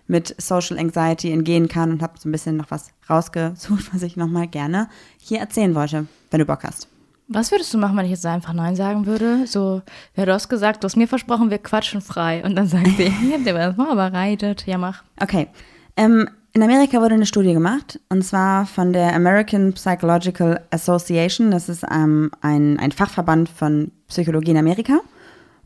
[0.07, 4.17] mit Social Anxiety entgehen kann und habe so ein bisschen noch was rausgesucht, was ich
[4.17, 4.89] nochmal gerne
[5.21, 6.89] hier erzählen wollte, wenn du Bock hast.
[7.27, 9.47] Was würdest du machen, wenn ich jetzt einfach Nein sagen würde?
[9.47, 9.81] So,
[10.15, 12.45] ja, du hast gesagt, du hast mir versprochen, wir quatschen frei.
[12.45, 14.67] Und dann sagt sie, ich hab dir was vorbereitet.
[14.67, 15.03] Ja, mach.
[15.19, 15.49] Okay.
[15.97, 21.51] Ähm, in Amerika wurde eine Studie gemacht, und zwar von der American Psychological Association.
[21.51, 25.01] Das ist ähm, ein, ein Fachverband von Psychologie in Amerika.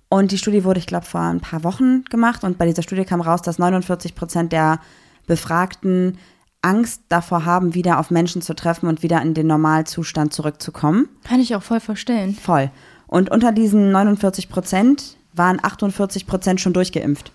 [0.09, 2.42] Und die Studie wurde, ich glaube, vor ein paar Wochen gemacht.
[2.42, 4.81] Und bei dieser Studie kam raus, dass 49 Prozent der
[5.27, 6.16] Befragten
[6.62, 11.11] Angst davor haben, wieder auf Menschen zu treffen und wieder in den Normalzustand zurückzukommen.
[11.24, 12.35] Kann ich auch voll verstehen.
[12.35, 12.70] Voll.
[13.07, 17.31] Und unter diesen 49 Prozent waren 48 Prozent schon durchgeimpft.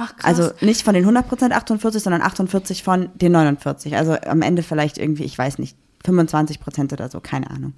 [0.00, 0.24] Ach krass.
[0.24, 3.96] Also nicht von den 100 Prozent 48, sondern 48 von den 49.
[3.96, 7.72] Also am Ende vielleicht irgendwie, ich weiß nicht, 25 Prozent oder so, keine Ahnung.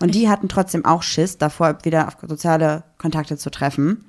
[0.00, 4.04] Und die hatten trotzdem auch Schiss, davor wieder auf soziale Kontakte zu treffen.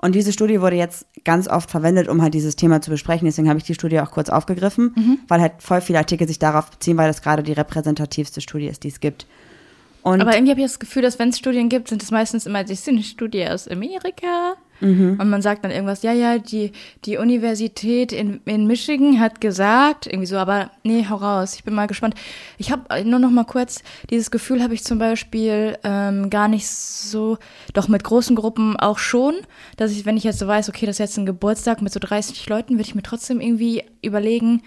[0.00, 3.26] Und diese Studie wurde jetzt ganz oft verwendet, um halt dieses Thema zu besprechen.
[3.26, 6.70] Deswegen habe ich die Studie auch kurz aufgegriffen, weil halt voll viele Artikel sich darauf
[6.70, 9.26] beziehen, weil das gerade die repräsentativste Studie ist, die es gibt.
[10.02, 12.46] Und Aber irgendwie habe ich das Gefühl, dass wenn es Studien gibt, sind es meistens
[12.46, 14.54] immer, das ist eine Studie aus Amerika.
[15.18, 16.72] Und man sagt dann irgendwas, ja, ja, die,
[17.04, 21.74] die Universität in, in Michigan hat gesagt, irgendwie so, aber nee, hau raus, ich bin
[21.74, 22.14] mal gespannt.
[22.58, 26.68] Ich habe nur noch mal kurz, dieses Gefühl habe ich zum Beispiel ähm, gar nicht
[26.68, 27.38] so,
[27.74, 29.34] doch mit großen Gruppen auch schon,
[29.76, 32.00] dass ich, wenn ich jetzt so weiß, okay, das ist jetzt ein Geburtstag mit so
[32.00, 34.62] 30 Leuten, würde ich mir trotzdem irgendwie überlegen,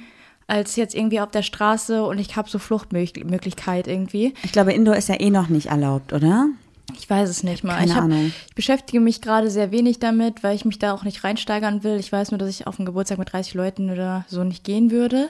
[0.48, 4.34] als jetzt irgendwie auf der Straße und ich habe so Fluchtmöglichkeit irgendwie.
[4.44, 6.50] ich glaube, Indoor ist ja eh noch nicht erlaubt, oder?
[6.98, 7.76] Ich weiß es nicht mal.
[7.76, 8.34] Keine ich, hab, Ahnung.
[8.48, 11.98] ich beschäftige mich gerade sehr wenig damit, weil ich mich da auch nicht reinsteigern will.
[12.00, 14.92] Ich weiß nur, dass ich auf einen Geburtstag mit 30 Leuten oder so nicht gehen
[14.92, 15.30] würde.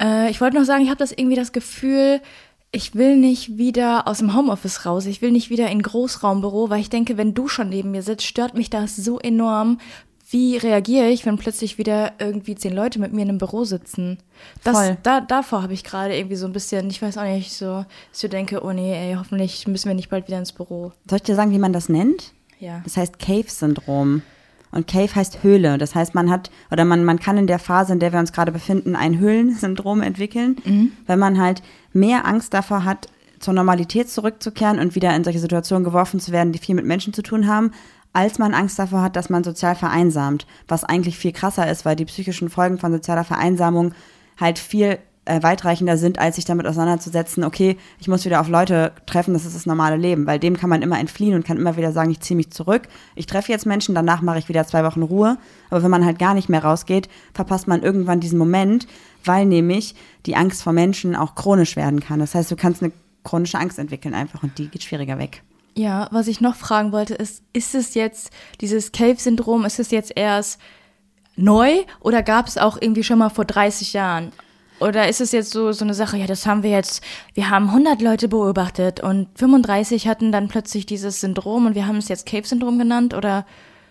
[0.00, 2.20] Äh, ich wollte noch sagen, ich habe das irgendwie das Gefühl,
[2.72, 5.04] ich will nicht wieder aus dem Homeoffice raus.
[5.06, 8.26] Ich will nicht wieder in Großraumbüro, weil ich denke, wenn du schon neben mir sitzt,
[8.26, 9.78] stört mich das so enorm.
[10.32, 14.16] Wie reagiere ich, wenn plötzlich wieder irgendwie zehn Leute mit mir in einem Büro sitzen?
[14.64, 14.96] Das, Voll.
[15.02, 18.24] Da, davor habe ich gerade irgendwie so ein bisschen, ich weiß auch nicht, so, dass
[18.24, 20.92] ich denke, oh nee, ey, hoffentlich müssen wir nicht bald wieder ins Büro.
[21.06, 22.32] Soll ich dir sagen, wie man das nennt?
[22.58, 22.80] Ja.
[22.84, 24.22] Das heißt Cave-Syndrom.
[24.70, 25.76] Und Cave heißt Höhle.
[25.76, 28.32] Das heißt, man hat, oder man, man kann in der Phase, in der wir uns
[28.32, 30.56] gerade befinden, ein Höhlensyndrom entwickeln,
[31.06, 35.84] wenn man halt mehr Angst davor hat, zur Normalität zurückzukehren und wieder in solche Situationen
[35.84, 37.72] geworfen zu werden, die viel mit Menschen zu tun haben,
[38.12, 40.46] als man Angst davor hat, dass man sozial vereinsamt.
[40.68, 43.92] Was eigentlich viel krasser ist, weil die psychischen Folgen von sozialer Vereinsamung
[44.38, 48.90] halt viel äh, weitreichender sind, als sich damit auseinanderzusetzen, okay, ich muss wieder auf Leute
[49.06, 51.76] treffen, das ist das normale Leben, weil dem kann man immer entfliehen und kann immer
[51.76, 54.82] wieder sagen, ich ziehe mich zurück, ich treffe jetzt Menschen, danach mache ich wieder zwei
[54.82, 55.38] Wochen Ruhe,
[55.70, 58.88] aber wenn man halt gar nicht mehr rausgeht, verpasst man irgendwann diesen Moment,
[59.24, 59.94] weil nämlich
[60.26, 62.18] die Angst vor Menschen auch chronisch werden kann.
[62.18, 65.44] Das heißt, du kannst eine chronische Angst entwickeln einfach und die geht schwieriger weg.
[65.74, 68.30] Ja, was ich noch fragen wollte, ist, ist es jetzt,
[68.60, 70.60] dieses Cave-Syndrom, ist es jetzt erst
[71.36, 74.32] neu oder gab es auch irgendwie schon mal vor 30 Jahren?
[74.80, 77.02] Oder ist es jetzt so, so eine Sache, ja, das haben wir jetzt,
[77.34, 81.98] wir haben 100 Leute beobachtet und 35 hatten dann plötzlich dieses Syndrom und wir haben
[81.98, 83.46] es jetzt Cave-Syndrom genannt oder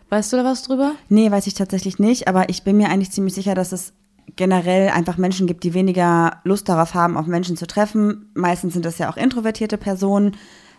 [0.09, 0.93] weißt du da was drüber?
[1.07, 3.93] Nee, weiß ich tatsächlich nicht, aber ich bin mir eigentlich ziemlich sicher, dass es
[4.35, 8.29] generell einfach Menschen gibt, die weniger Lust darauf haben, auf Menschen zu treffen.
[8.33, 10.35] Meistens sind das ja auch introvertierte Personen,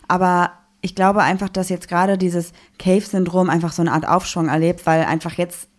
[0.07, 0.51] aber
[0.83, 5.05] ich glaube einfach, dass jetzt gerade dieses Cave-Syndrom einfach so eine Art Aufschwung erlebt, weil
[5.05, 5.69] einfach jetzt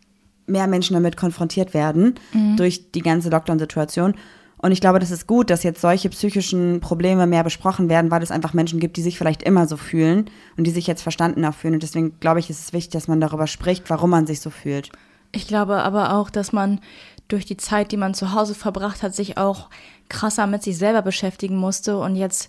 [0.47, 2.15] mehr Menschen damit konfrontiert werden
[2.57, 4.15] durch die ganze Lockdown-Situation.
[4.57, 8.23] Und ich glaube, das ist gut, dass jetzt solche psychischen Probleme mehr besprochen werden, weil
[8.23, 11.53] es einfach Menschen gibt, die sich vielleicht immer so fühlen und die sich jetzt verstandener
[11.53, 11.75] fühlen.
[11.75, 14.49] Und deswegen glaube ich, ist es wichtig, dass man darüber spricht, warum man sich so
[14.49, 14.91] fühlt.
[15.33, 16.81] Ich glaube aber auch, dass man
[17.29, 19.69] durch die Zeit, die man zu Hause verbracht hat, sich auch
[20.09, 21.99] krasser mit sich selber beschäftigen musste.
[21.99, 22.49] Und jetzt,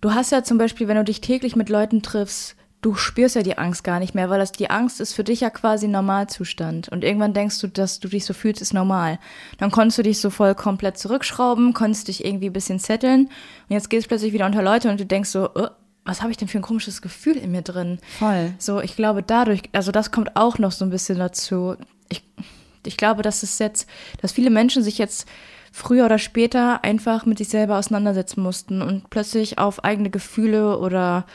[0.00, 3.42] du hast ja zum Beispiel, wenn du dich täglich mit Leuten triffst, du spürst ja
[3.42, 6.88] die Angst gar nicht mehr, weil das die Angst ist für dich ja quasi Normalzustand.
[6.88, 9.18] Und irgendwann denkst du, dass du dich so fühlst, ist normal.
[9.58, 13.26] Dann konntest du dich so voll komplett zurückschrauben, konntest dich irgendwie ein bisschen zetteln.
[13.26, 15.68] Und jetzt gehst du plötzlich wieder unter Leute und du denkst so, äh,
[16.04, 17.98] was habe ich denn für ein komisches Gefühl in mir drin?
[18.18, 18.52] Voll.
[18.58, 21.74] So, ich glaube dadurch, also das kommt auch noch so ein bisschen dazu.
[22.08, 22.22] Ich,
[22.84, 23.88] ich glaube, dass es jetzt,
[24.22, 25.26] dass viele Menschen sich jetzt
[25.76, 31.26] früher oder später einfach mit sich selber auseinandersetzen mussten und plötzlich auf eigene Gefühle oder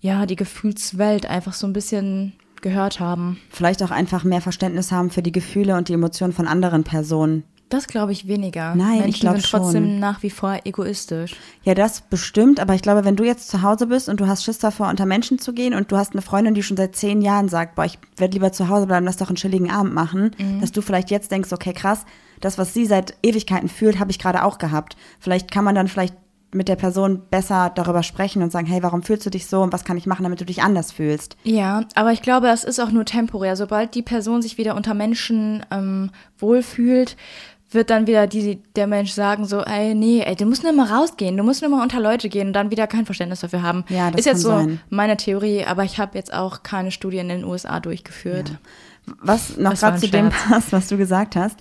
[0.00, 3.38] ja, die Gefühlswelt einfach so ein bisschen gehört haben.
[3.50, 7.44] Vielleicht auch einfach mehr Verständnis haben für die Gefühle und die Emotionen von anderen Personen.
[7.68, 8.74] Das glaube ich weniger.
[8.74, 9.98] Nein, ich Menschen glaub sind trotzdem schon.
[10.00, 11.36] nach wie vor egoistisch.
[11.62, 14.44] Ja, das bestimmt, aber ich glaube, wenn du jetzt zu Hause bist und du hast
[14.44, 17.20] Schiss davor, unter Menschen zu gehen und du hast eine Freundin, die schon seit zehn
[17.20, 20.30] Jahren sagt, boah, ich werde lieber zu Hause bleiben, lass doch einen chilligen Abend machen,
[20.60, 22.06] dass du vielleicht jetzt denkst, okay, krass,
[22.40, 24.96] das, was sie seit Ewigkeiten fühlt, habe ich gerade auch gehabt.
[25.18, 26.14] Vielleicht kann man dann vielleicht
[26.52, 29.72] mit der Person besser darüber sprechen und sagen, hey, warum fühlst du dich so und
[29.72, 31.36] was kann ich machen, damit du dich anders fühlst?
[31.42, 33.54] Ja, aber ich glaube, das ist auch nur temporär.
[33.56, 37.16] Sobald die Person sich wieder unter Menschen ähm, wohlfühlt,
[37.70, 40.86] wird dann wieder die, der Mensch sagen so, ey, nee, ey, du musst nur mal
[40.86, 43.84] rausgehen, du musst nur mal unter Leute gehen und dann wieder kein Verständnis dafür haben.
[43.88, 44.80] Ja, das ist jetzt so sein.
[44.88, 48.52] meine Theorie, aber ich habe jetzt auch keine Studien in den USA durchgeführt.
[49.22, 51.56] Was noch gerade zu dem passt, was du gesagt hast,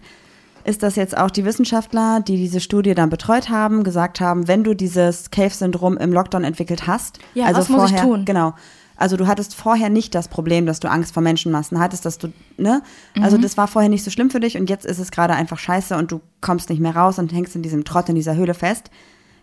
[0.63, 4.63] ist, dass jetzt auch die Wissenschaftler, die diese Studie dann betreut haben, gesagt haben, wenn
[4.65, 8.25] du dieses Cave-Syndrom im Lockdown entwickelt hast, Ja, also was muss ich vorher, tun?
[8.25, 8.53] genau,
[8.97, 12.33] Also du hattest vorher nicht das Problem, dass du Angst vor Menschenmassen hattest, dass du,
[12.57, 12.81] ne?
[13.21, 15.59] Also das war vorher nicht so schlimm für dich und jetzt ist es gerade einfach
[15.59, 18.53] scheiße und du kommst nicht mehr raus und hängst in diesem Trott, in dieser Höhle
[18.53, 18.89] fest.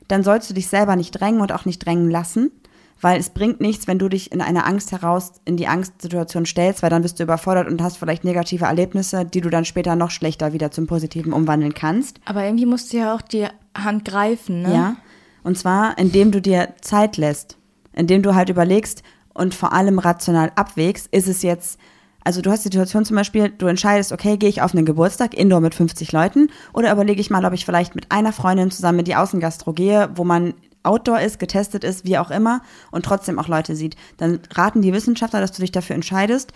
[0.09, 2.51] Dann sollst du dich selber nicht drängen und auch nicht drängen lassen,
[3.01, 6.83] weil es bringt nichts, wenn du dich in eine Angst heraus, in die Angstsituation stellst,
[6.83, 10.11] weil dann bist du überfordert und hast vielleicht negative Erlebnisse, die du dann später noch
[10.11, 12.21] schlechter wieder zum Positiven umwandeln kannst.
[12.25, 14.75] Aber irgendwie musst du ja auch die Hand greifen, ne?
[14.75, 14.97] Ja.
[15.43, 17.59] Und zwar, indem du dir Zeit lässt,
[17.93, 19.03] indem du halt überlegst
[19.35, 21.79] und vor allem rational abwägst, ist es jetzt,
[22.23, 25.35] also du hast die Situation zum Beispiel, du entscheidest, okay, gehe ich auf einen Geburtstag,
[25.35, 29.01] Indoor mit 50 Leuten, oder überlege ich mal, ob ich vielleicht mit einer Freundin zusammen
[29.01, 33.39] in die Außengastro gehe, wo man Outdoor ist, getestet ist, wie auch immer, und trotzdem
[33.39, 33.97] auch Leute sieht.
[34.19, 36.53] Dann raten die Wissenschaftler, dass du dich dafür entscheidest,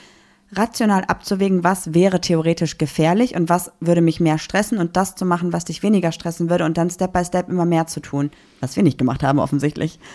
[0.53, 5.25] rational abzuwägen, was wäre theoretisch gefährlich und was würde mich mehr stressen und das zu
[5.25, 8.31] machen, was dich weniger stressen würde und dann Step by Step immer mehr zu tun.
[8.61, 9.99] Was wir nicht gemacht haben, offensichtlich.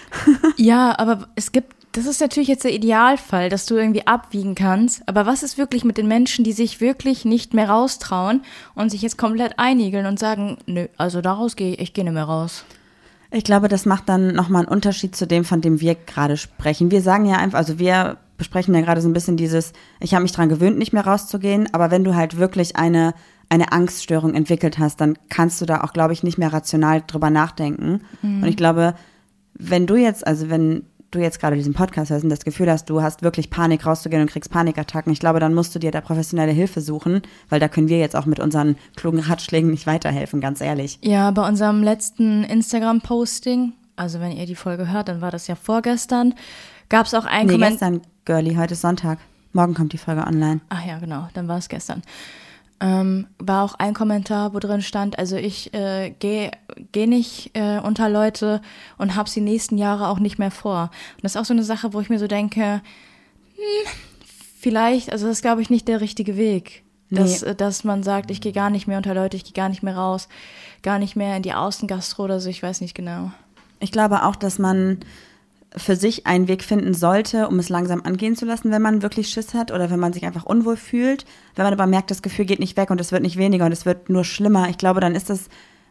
[0.57, 5.07] Ja, aber es gibt, das ist natürlich jetzt der Idealfall, dass du irgendwie abwiegen kannst.
[5.07, 8.41] Aber was ist wirklich mit den Menschen, die sich wirklich nicht mehr raustrauen
[8.73, 12.13] und sich jetzt komplett einigeln und sagen, nö, also daraus gehe ich, ich gehe nicht
[12.13, 12.65] mehr raus.
[13.29, 16.89] Ich glaube, das macht dann nochmal einen Unterschied zu dem, von dem wir gerade sprechen.
[16.89, 20.23] Wir sagen ja einfach, also wir besprechen ja gerade so ein bisschen dieses, ich habe
[20.23, 23.13] mich dran gewöhnt, nicht mehr rauszugehen, aber wenn du halt wirklich eine,
[23.49, 27.29] eine Angststörung entwickelt hast, dann kannst du da auch, glaube ich, nicht mehr rational drüber
[27.29, 28.01] nachdenken.
[28.23, 28.95] Und ich glaube,
[29.53, 32.89] wenn du jetzt, also wenn du jetzt gerade diesen Podcast hörst und das Gefühl hast,
[32.89, 36.01] du hast wirklich Panik rauszugehen und kriegst Panikattacken, ich glaube, dann musst du dir da
[36.01, 40.41] professionelle Hilfe suchen, weil da können wir jetzt auch mit unseren klugen Ratschlägen nicht weiterhelfen,
[40.41, 40.99] ganz ehrlich.
[41.01, 45.55] Ja, bei unserem letzten Instagram-Posting, also wenn ihr die Folge hört, dann war das ja
[45.55, 46.33] vorgestern,
[46.89, 47.91] gab es auch einen Nee, Kommentar.
[47.91, 49.19] gestern, Girlie, heute ist Sonntag.
[49.53, 50.61] Morgen kommt die Folge online.
[50.69, 52.01] Ach ja, genau, dann war es gestern.
[52.85, 56.51] Ähm, war auch ein Kommentar, wo drin stand, also ich äh, gehe
[56.91, 58.61] geh nicht äh, unter Leute
[58.97, 60.91] und hab's die nächsten Jahre auch nicht mehr vor.
[61.15, 62.81] Und das ist auch so eine Sache, wo ich mir so denke,
[63.55, 63.91] hm,
[64.59, 66.83] vielleicht, also das ist, glaube ich, nicht der richtige Weg.
[67.09, 67.51] Dass, Nee.
[67.51, 69.83] äh, dass man sagt, ich gehe gar nicht mehr unter Leute, ich gehe gar nicht
[69.83, 70.27] mehr raus,
[70.81, 73.31] gar nicht mehr in die Außengastro oder so, ich weiß nicht genau.
[73.79, 74.97] Ich glaube auch, dass man
[75.75, 79.29] für sich einen Weg finden sollte, um es langsam angehen zu lassen, wenn man wirklich
[79.29, 81.25] Schiss hat oder wenn man sich einfach unwohl fühlt.
[81.55, 83.71] Wenn man aber merkt, das Gefühl geht nicht weg und es wird nicht weniger und
[83.71, 85.49] es wird nur schlimmer, ich glaube, dann ist es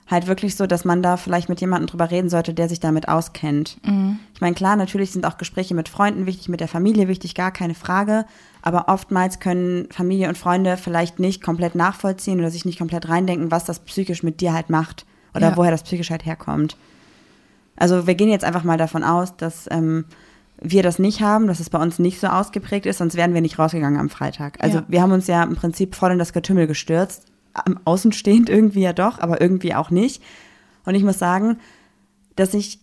[0.09, 3.09] halt wirklich so, dass man da vielleicht mit jemandem drüber reden sollte, der sich damit
[3.09, 3.79] auskennt.
[4.35, 7.53] Ich meine, klar, natürlich sind auch Gespräche mit Freunden wichtig, mit der Familie wichtig, gar
[7.53, 8.27] keine Frage.
[8.63, 13.51] Aber oftmals können Familie und Freunde vielleicht nicht komplett nachvollziehen oder sich nicht komplett reindenken,
[13.51, 15.57] was das psychisch mit dir halt macht oder Ja.
[15.57, 16.77] woher das psychisch halt herkommt.
[17.83, 20.05] Also wir gehen jetzt einfach mal davon aus, dass ähm,
[20.61, 23.41] wir das nicht haben, dass es bei uns nicht so ausgeprägt ist, sonst wären wir
[23.41, 24.63] nicht rausgegangen am Freitag.
[24.63, 24.85] Also Ja.
[24.87, 28.93] wir haben uns ja im Prinzip voll in das Getümmel gestürzt, am Außenstehend irgendwie ja
[28.93, 30.23] doch, aber irgendwie auch nicht.
[30.85, 31.59] Und ich muss sagen,
[32.37, 32.79] dass ich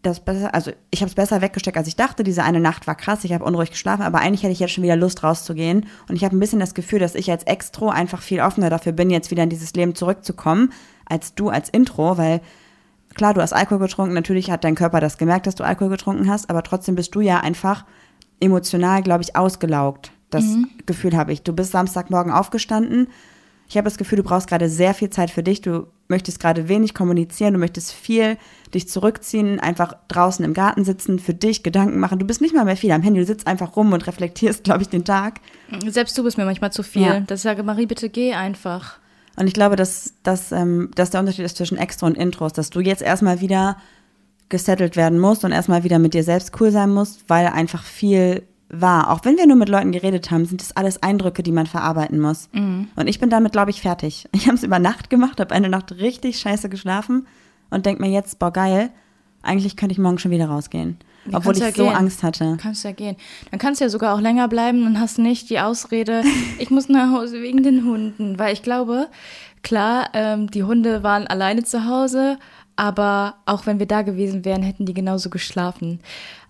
[0.00, 2.22] das besser, also ich habe es besser weggesteckt, als ich dachte.
[2.22, 4.84] Diese eine Nacht war krass, ich habe unruhig geschlafen, aber eigentlich hätte ich jetzt schon
[4.84, 5.86] wieder Lust rauszugehen.
[6.08, 8.92] Und ich habe ein bisschen das Gefühl, dass ich als Extro einfach viel offener dafür
[8.92, 10.72] bin, jetzt wieder in dieses Leben zurückzukommen,
[11.04, 12.40] als du als Intro, weil
[13.16, 16.30] klar, du hast Alkohol getrunken, natürlich hat dein Körper das gemerkt, dass du Alkohol getrunken
[16.30, 17.84] hast, aber trotzdem bist du ja einfach
[18.40, 20.12] emotional, glaube ich, ausgelaugt.
[20.30, 20.44] Das
[20.86, 21.42] Gefühl habe ich.
[21.42, 23.08] Du bist Samstagmorgen aufgestanden.
[23.68, 25.60] Ich habe das Gefühl, du brauchst gerade sehr viel Zeit für dich.
[25.60, 28.36] Du möchtest gerade wenig kommunizieren, du möchtest viel
[28.74, 32.18] dich zurückziehen, einfach draußen im Garten sitzen, für dich Gedanken machen.
[32.18, 34.82] Du bist nicht mal mehr viel am Handy, du sitzt einfach rum und reflektierst, glaube
[34.82, 35.40] ich, den Tag.
[35.86, 37.02] Selbst du bist mir manchmal zu viel.
[37.02, 37.22] Ja.
[37.28, 38.98] Ich sage, Marie, bitte geh einfach.
[39.36, 42.70] Und ich glaube, dass, dass, ähm, dass der Unterschied ist zwischen Extra und Intros, dass
[42.70, 43.76] du jetzt erstmal wieder
[44.48, 48.44] gesettelt werden musst und erstmal wieder mit dir selbst cool sein musst, weil einfach viel
[48.68, 49.10] war.
[49.10, 52.20] Auch wenn wir nur mit Leuten geredet haben, sind das alles Eindrücke, die man verarbeiten
[52.20, 52.48] muss.
[52.96, 54.28] Und ich bin damit, glaube ich, fertig.
[54.32, 57.26] Ich habe es über Nacht gemacht, habe eine Nacht richtig scheiße geschlafen
[57.70, 58.90] und denke mir jetzt, boah, geil,
[59.42, 60.98] eigentlich könnte ich morgen schon wieder rausgehen.
[61.30, 61.94] Ja, Obwohl ich ja so gehen.
[61.94, 62.56] Angst hatte.
[62.60, 63.16] Kannst ja gehen.
[63.50, 66.22] Dann kannst du ja sogar auch länger bleiben und hast nicht die Ausrede,
[66.58, 68.38] ich muss nach Hause wegen den Hunden.
[68.38, 69.08] Weil ich glaube,
[69.62, 72.38] klar, ähm, die Hunde waren alleine zu Hause,
[72.76, 76.00] aber auch wenn wir da gewesen wären, hätten die genauso geschlafen.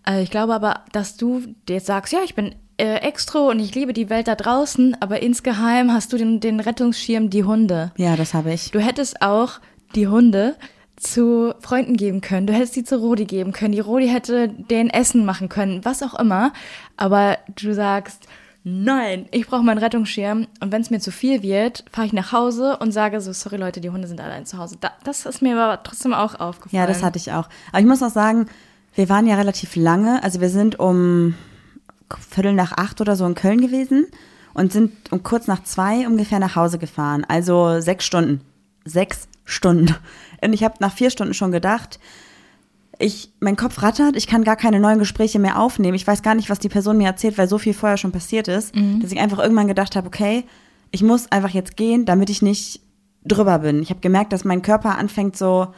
[0.08, 3.74] Äh, ich glaube aber, dass du jetzt sagst, ja, ich bin äh, Extro und ich
[3.74, 7.92] liebe die Welt da draußen, aber insgeheim hast du den, den Rettungsschirm, die Hunde.
[7.96, 8.70] Ja, das habe ich.
[8.70, 9.60] Du hättest auch
[9.94, 10.56] die Hunde
[10.96, 12.46] zu Freunden geben können.
[12.46, 13.72] Du hättest sie zu Rodi geben können.
[13.72, 16.52] Die Rodi hätte den Essen machen können, was auch immer.
[16.96, 18.26] Aber du sagst,
[18.64, 20.46] nein, ich brauche meinen Rettungsschirm.
[20.60, 23.56] Und wenn es mir zu viel wird, fahre ich nach Hause und sage so, sorry
[23.56, 24.76] Leute, die Hunde sind allein zu Hause.
[24.80, 26.80] Da, das ist mir aber trotzdem auch aufgefallen.
[26.80, 27.48] Ja, das hatte ich auch.
[27.70, 28.46] Aber ich muss auch sagen,
[28.94, 31.34] wir waren ja relativ lange, also wir sind um
[32.30, 34.06] Viertel nach acht oder so in Köln gewesen
[34.54, 37.24] und sind um kurz nach zwei ungefähr nach Hause gefahren.
[37.28, 38.40] Also sechs Stunden.
[38.84, 39.94] Sechs Stunden.
[40.42, 41.98] Und ich habe nach vier Stunden schon gedacht,
[42.98, 45.94] ich, mein Kopf rattert, ich kann gar keine neuen Gespräche mehr aufnehmen.
[45.94, 48.48] Ich weiß gar nicht, was die Person mir erzählt, weil so viel vorher schon passiert
[48.48, 50.44] ist, dass ich einfach irgendwann gedacht habe, okay,
[50.90, 52.80] ich muss einfach jetzt gehen, damit ich nicht
[53.24, 53.82] drüber bin.
[53.82, 55.68] Ich habe gemerkt, dass mein Körper anfängt so,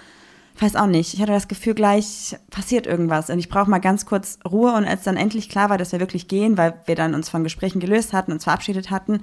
[0.61, 4.07] weiß auch nicht, ich hatte das Gefühl, gleich passiert irgendwas und ich brauche mal ganz
[4.07, 7.15] kurz Ruhe und als dann endlich klar war, dass wir wirklich gehen, weil wir dann
[7.15, 9.23] uns von Gesprächen gelöst hatten, uns verabschiedet hatten,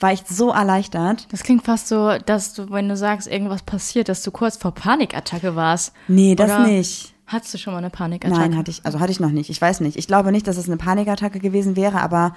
[0.00, 1.26] war ich so erleichtert.
[1.30, 4.72] Das klingt fast so, dass du, wenn du sagst, irgendwas passiert, dass du kurz vor
[4.72, 5.92] Panikattacke warst.
[6.08, 7.14] Nee, das Oder nicht.
[7.26, 8.40] Hattest du schon mal eine Panikattacke?
[8.40, 9.50] Nein, hatte ich, also hatte ich noch nicht.
[9.50, 9.96] Ich weiß nicht.
[9.96, 12.34] Ich glaube nicht, dass es eine Panikattacke gewesen wäre, aber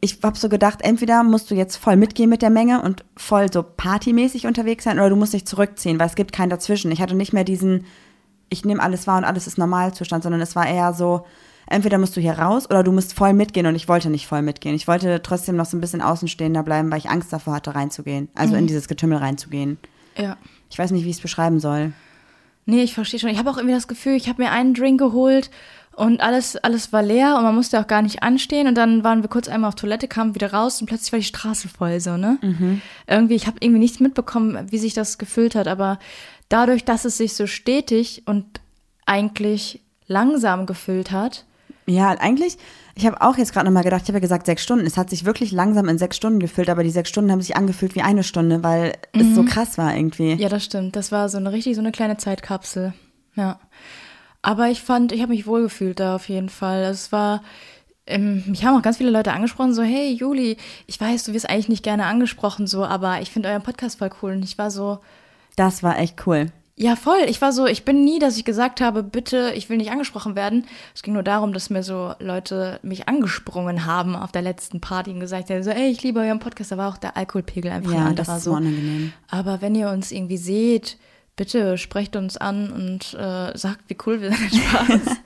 [0.00, 3.52] ich habe so gedacht, entweder musst du jetzt voll mitgehen mit der Menge und voll
[3.52, 6.90] so partymäßig unterwegs sein oder du musst dich zurückziehen, weil es gibt keinen dazwischen.
[6.90, 7.84] Ich hatte nicht mehr diesen,
[8.48, 11.24] ich nehme alles wahr und alles ist Normalzustand, sondern es war eher so,
[11.68, 14.42] entweder musst du hier raus oder du musst voll mitgehen und ich wollte nicht voll
[14.42, 14.74] mitgehen.
[14.74, 18.28] Ich wollte trotzdem noch so ein bisschen außenstehender bleiben, weil ich Angst davor hatte, reinzugehen.
[18.34, 19.78] Also in dieses Getümmel reinzugehen.
[20.16, 20.36] Ja.
[20.70, 21.92] Ich weiß nicht, wie ich es beschreiben soll.
[22.66, 23.30] Nee, ich verstehe schon.
[23.30, 25.50] Ich habe auch irgendwie das Gefühl, ich habe mir einen Drink geholt
[25.92, 28.66] und alles, alles war leer und man musste auch gar nicht anstehen.
[28.68, 31.24] Und dann waren wir kurz einmal auf Toilette, kamen wieder raus und plötzlich war die
[31.24, 32.38] Straße voll so, ne?
[33.06, 35.66] Irgendwie, ich habe irgendwie nichts mitbekommen, wie sich das gefühlt hat.
[35.66, 35.98] Aber
[36.50, 38.44] dadurch, dass es sich so stetig und
[39.06, 41.46] eigentlich langsam gefüllt hat,
[41.88, 42.58] Ja, eigentlich,
[42.94, 44.86] ich habe auch jetzt gerade nochmal gedacht, ich habe ja gesagt sechs Stunden.
[44.86, 47.56] Es hat sich wirklich langsam in sechs Stunden gefüllt, aber die sechs Stunden haben sich
[47.56, 50.34] angefühlt wie eine Stunde, weil es so krass war irgendwie.
[50.34, 50.96] Ja, das stimmt.
[50.96, 52.92] Das war so eine richtig so eine kleine Zeitkapsel.
[53.36, 53.58] Ja.
[54.42, 56.82] Aber ich fand, ich habe mich wohlgefühlt da auf jeden Fall.
[56.84, 57.42] Es war,
[58.06, 61.48] ähm, mich haben auch ganz viele Leute angesprochen, so, hey Juli, ich weiß, du wirst
[61.48, 64.32] eigentlich nicht gerne angesprochen, so, aber ich finde euren Podcast voll cool.
[64.32, 64.98] Und ich war so,
[65.56, 66.52] Das war echt cool.
[66.80, 67.18] Ja, voll.
[67.26, 70.36] Ich war so, ich bin nie, dass ich gesagt habe, bitte, ich will nicht angesprochen
[70.36, 70.64] werden.
[70.94, 75.10] Es ging nur darum, dass mir so Leute mich angesprungen haben auf der letzten Party
[75.10, 76.70] und gesagt haben, so, ey, ich liebe euren Podcast.
[76.70, 78.52] Da war auch der Alkoholpegel einfach ein Ja, anderer das so.
[78.52, 79.12] so unangenehm.
[79.28, 80.96] Aber wenn ihr uns irgendwie seht,
[81.38, 84.54] bitte sprecht uns an und äh, sagt, wie cool wir sind.
[84.62, 85.16] Spaß.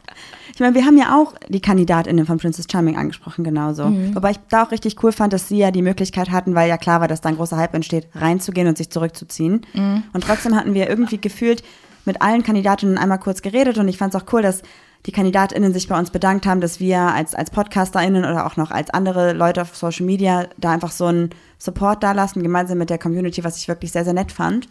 [0.54, 3.86] Ich meine, wir haben ja auch die KandidatInnen von Princess Charming angesprochen, genauso.
[3.86, 4.14] Mhm.
[4.14, 6.76] Wobei ich da auch richtig cool fand, dass sie ja die Möglichkeit hatten, weil ja
[6.76, 9.62] klar war, dass da ein großer Hype entsteht, reinzugehen und sich zurückzuziehen.
[9.72, 10.04] Mhm.
[10.12, 11.64] Und trotzdem hatten wir irgendwie gefühlt
[12.04, 14.62] mit allen Kandidatinnen einmal kurz geredet und ich fand es auch cool, dass
[15.06, 18.70] die KandidatInnen sich bei uns bedankt haben, dass wir als, als PodcasterInnen oder auch noch
[18.70, 22.90] als andere Leute auf Social Media da einfach so einen Support da lassen, gemeinsam mit
[22.90, 24.68] der Community, was ich wirklich sehr, sehr nett fand.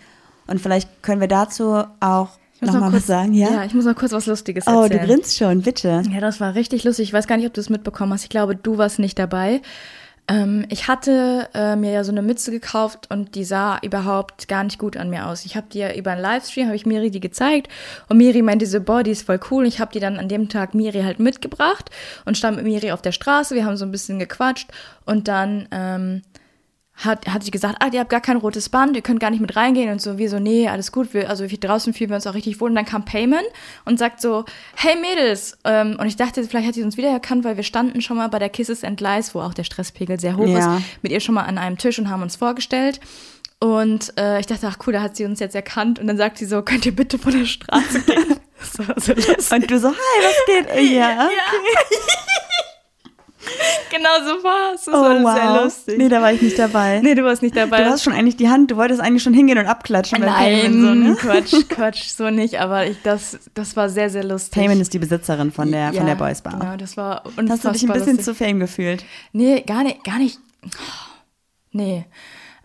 [0.48, 2.30] Und vielleicht können wir dazu auch
[2.62, 3.50] nochmal kurz, was sagen, ja?
[3.52, 5.02] Ja, ich muss noch kurz was Lustiges oh, erzählen.
[5.02, 6.04] du grinst schon, bitte.
[6.12, 7.10] Ja, das war richtig lustig.
[7.10, 8.24] Ich weiß gar nicht, ob du es mitbekommen hast.
[8.24, 9.62] Ich glaube, du warst nicht dabei.
[10.28, 14.64] Ähm, ich hatte äh, mir ja so eine Mütze gekauft und die sah überhaupt gar
[14.64, 15.46] nicht gut an mir aus.
[15.46, 17.70] Ich habe die ja über einen Livestream, habe ich Miri die gezeigt
[18.08, 19.64] und Miri meinte so, boah, die ist voll cool.
[19.64, 21.90] Und ich habe die dann an dem Tag Miri halt mitgebracht
[22.26, 23.56] und stand mit Miri auf der Straße.
[23.56, 24.70] Wir haben so ein bisschen gequatscht
[25.06, 26.22] und dann ähm,
[26.96, 29.40] hat, hat sie gesagt, ah, ihr habt gar kein rotes Band, ihr könnt gar nicht
[29.40, 32.16] mit reingehen und so, wir so, nee, alles gut, wir, also hier draußen fühlen wir
[32.16, 33.44] uns auch richtig wohl und dann kam Payman
[33.86, 37.56] und sagt so, hey Mädels, ähm, und ich dachte, vielleicht hat sie uns wiedererkannt, weil
[37.58, 40.48] wir standen schon mal bei der Kisses and Lies, wo auch der Stresspegel sehr hoch
[40.48, 40.78] Ja.
[40.78, 43.00] ist, mit ihr schon mal an einem Tisch und haben uns vorgestellt
[43.60, 46.38] und äh, ich dachte, ach cool, da hat sie uns jetzt erkannt und dann sagt
[46.38, 48.36] sie so, könnt ihr bitte von der Straße gehen?
[48.62, 49.52] so lustig.
[49.52, 50.36] Und du so, hi, was
[50.76, 50.92] geht?
[50.94, 51.30] Ja.
[53.92, 55.34] Genau so war es, das Oh, war wow.
[55.36, 55.98] sehr lustig.
[55.98, 57.02] Nee, da war ich nicht dabei.
[57.04, 57.84] Nee, du warst nicht dabei.
[57.84, 60.22] du hast schon eigentlich die Hand, du wolltest eigentlich schon hingehen und abklatschen.
[60.22, 61.16] Nein, so, ne?
[61.20, 64.54] Quatsch, Quatsch, so nicht, aber ich, das, das war sehr, sehr lustig.
[64.54, 66.58] Payman ist die Besitzerin von der, Ja, von der Boys Bar.
[66.60, 68.26] Genau, das war Hast du dich ein unfassbar bisschen lustig.
[68.26, 69.04] zu fame gefühlt?
[69.34, 70.40] Nee, gar nicht, gar nicht.
[71.72, 72.06] Nee.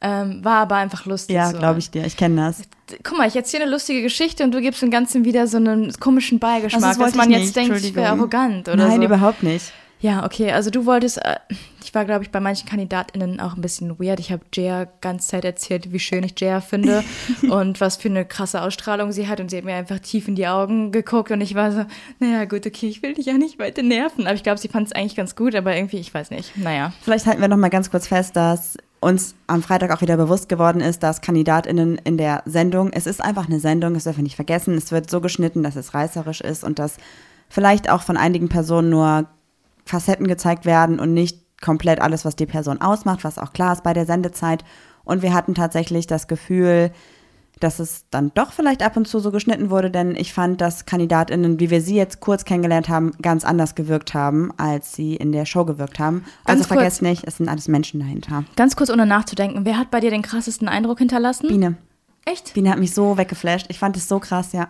[0.02, 1.34] Ähm, war aber einfach lustig.
[1.34, 1.58] Ja, so.
[1.58, 2.04] glaube ich dir.
[2.04, 2.62] Ich kenne das.
[3.02, 5.92] Guck mal, ich erzähle eine lustige Geschichte und du gibst dem Ganzen wieder so einen
[5.98, 9.06] komischen Beigeschmack, Also das dass man jetzt denkt, ich wäre arrogant oder Nein, so.
[9.06, 9.72] überhaupt nicht.
[10.00, 11.36] Ja, okay, also du wolltest, äh,
[11.82, 14.20] ich war, glaube ich, bei manchen KandidatInnen auch ein bisschen weird.
[14.20, 17.02] Ich habe Jaya ganz Zeit erzählt, wie schön ich Jaya finde
[17.50, 19.40] und was für eine krasse Ausstrahlung sie hat.
[19.40, 21.86] Und sie hat mir einfach tief in die Augen geguckt und ich war so,
[22.18, 24.26] naja, gut, okay, ich will dich ja nicht weiter nerven.
[24.26, 26.56] Aber ich glaube, sie fand es eigentlich ganz gut, aber irgendwie, ich weiß nicht.
[26.58, 26.92] Naja.
[27.02, 30.48] Vielleicht halten wir noch mal ganz kurz fest, dass uns am Freitag auch wieder bewusst
[30.48, 34.24] geworden ist, dass KandidatInnen in der Sendung, es ist einfach eine Sendung, das dürfen wir
[34.24, 36.96] nicht vergessen, es wird so geschnitten, dass es reißerisch ist und dass
[37.48, 39.26] vielleicht auch von einigen Personen nur
[39.86, 43.82] Facetten gezeigt werden und nicht komplett alles, was die Person ausmacht, was auch klar ist
[43.82, 44.64] bei der Sendezeit.
[45.04, 46.90] Und wir hatten tatsächlich das Gefühl,
[47.60, 50.84] dass es dann doch vielleicht ab und zu so geschnitten wurde, denn ich fand, dass
[50.84, 55.32] KandidatInnen, wie wir sie jetzt kurz kennengelernt haben, ganz anders gewirkt haben, als sie in
[55.32, 56.24] der Show gewirkt haben.
[56.44, 56.68] Also Ganz kurz.
[56.68, 58.44] vergesst nicht, es sind alles Menschen dahinter.
[58.56, 61.48] Ganz kurz, ohne nachzudenken, wer hat bei dir den krassesten Eindruck hinterlassen?
[61.48, 61.76] Biene.
[62.28, 62.54] Echt?
[62.54, 63.66] Biene hat mich so weggeflasht.
[63.68, 64.68] Ich fand es so krass, ja.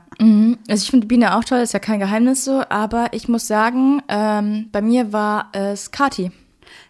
[0.69, 4.03] Also ich finde Biene auch toll, ist ja kein Geheimnis so, aber ich muss sagen,
[4.09, 6.31] ähm, bei mir war es Kati.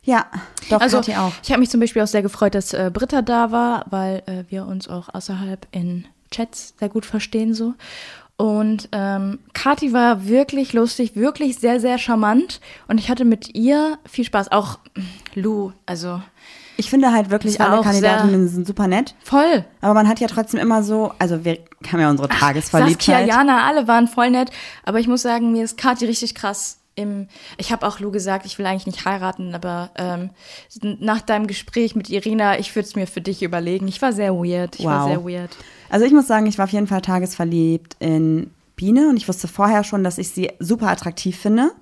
[0.02, 0.26] Ja,
[0.68, 1.32] doch, Also Kathi auch.
[1.42, 4.42] ich habe mich zum Beispiel auch sehr gefreut, dass äh, Britta da war, weil äh,
[4.48, 7.74] wir uns auch außerhalb in Chats sehr gut verstehen so.
[8.36, 12.60] Und ähm, Kathi war wirklich lustig, wirklich sehr, sehr charmant.
[12.88, 14.50] Und ich hatte mit ihr viel Spaß.
[14.52, 14.78] Auch
[15.34, 16.20] Lou, also
[16.76, 19.14] Ich finde halt wirklich, war alle Kandidatinnen sind super nett.
[19.24, 19.64] voll.
[19.80, 21.58] Aber man hat ja trotzdem immer so, also wir
[21.90, 23.28] haben ja unsere Saskia, Tagesverliebtheit.
[23.28, 24.50] Jana, alle waren voll nett.
[24.84, 26.78] Aber ich muss sagen, mir ist Kathi richtig krass.
[26.98, 30.30] Im, ich habe auch Lou gesagt, ich will eigentlich nicht heiraten, aber ähm,
[30.82, 33.86] nach deinem Gespräch mit Irina, ich würde es mir für dich überlegen.
[33.86, 34.78] Ich war sehr weird.
[34.78, 35.08] Ich war Wow.
[35.10, 35.50] sehr weird.
[35.90, 39.48] Also ich muss sagen, ich war auf jeden Fall tagesverliebt in Biene und ich wusste
[39.48, 41.72] vorher schon, dass ich sie super attraktiv finde,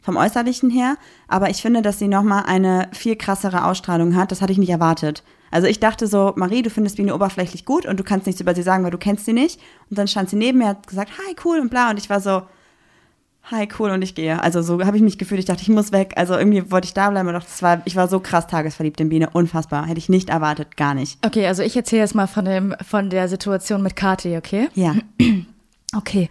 [0.00, 0.96] vom Äußerlichen her.
[1.26, 4.30] Aber ich finde, dass sie nochmal eine viel krassere Ausstrahlung hat.
[4.30, 5.24] Das hatte ich nicht erwartet.
[5.50, 8.54] Also ich dachte so, Marie, du findest Biene oberflächlich gut und du kannst nichts über
[8.54, 9.60] sie sagen, weil du kennst sie nicht.
[9.90, 11.90] Und dann stand sie neben mir, hat gesagt, hi, cool und bla.
[11.90, 12.42] Und ich war so,
[13.50, 14.40] hi, cool und ich gehe.
[14.40, 15.40] Also so habe ich mich gefühlt.
[15.40, 16.12] Ich dachte, ich muss weg.
[16.16, 19.00] Also irgendwie wollte ich da bleiben und dachte, das war, ich war so krass tagesverliebt
[19.00, 19.30] in Biene.
[19.32, 19.86] Unfassbar.
[19.86, 21.18] Hätte ich nicht erwartet, gar nicht.
[21.24, 24.68] Okay, also ich erzähle jetzt mal von, dem, von der Situation mit Kathi, okay?
[24.74, 24.94] Ja.
[25.94, 26.28] Okay.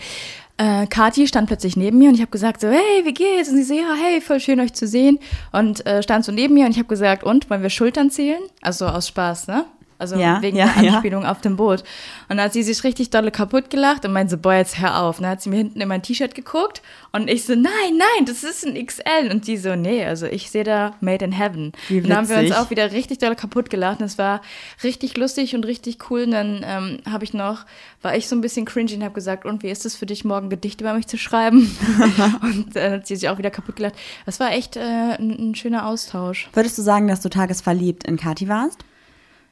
[0.57, 3.49] Äh, Kathi stand plötzlich neben mir und ich habe gesagt so, hey, wie geht's?
[3.49, 5.19] Und sie so, ja, hey, voll schön euch zu sehen.
[5.51, 8.41] Und äh, stand so neben mir und ich habe gesagt, und, wollen wir Schultern zählen?
[8.61, 9.65] Also aus Spaß, ne?
[10.13, 10.93] Also Ja, wegen ja, der ja.
[10.93, 11.81] Anspielung auf dem Boot.
[12.29, 15.01] Und dann hat sie sich richtig dolle kaputt gelacht und meinte so, boah, jetzt hör
[15.01, 15.17] auf.
[15.17, 16.81] Und dann hat sie mir hinten in mein T-Shirt geguckt
[17.11, 19.31] und ich so, nein, nein, das ist ein XL.
[19.31, 21.71] Und die so, nee, also ich sehe da Made in Heaven.
[21.87, 23.99] Wie Und dann haben wir uns auch wieder richtig dolle kaputt gelacht.
[23.99, 24.41] Und es war
[24.83, 26.23] richtig lustig und richtig cool.
[26.23, 27.65] Und dann ähm, habe ich noch,
[28.01, 30.25] war ich so ein bisschen cringy und habe gesagt, und wie ist es für dich,
[30.25, 31.75] morgen Gedichte über mich zu schreiben?
[32.41, 33.95] und dann hat sie sich auch wieder kaputt gelacht.
[34.25, 36.49] Das war echt äh, ein, ein schöner Austausch.
[36.53, 38.83] Würdest du sagen, dass du tagesverliebt in Kati warst?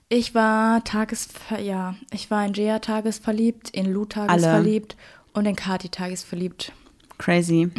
[0.09, 4.95] Ich war tagesver ja, ich war in Jaya tagesverliebt, in Lou tagesverliebt
[5.33, 6.71] und in Kati tagesverliebt.
[7.17, 7.71] Crazy.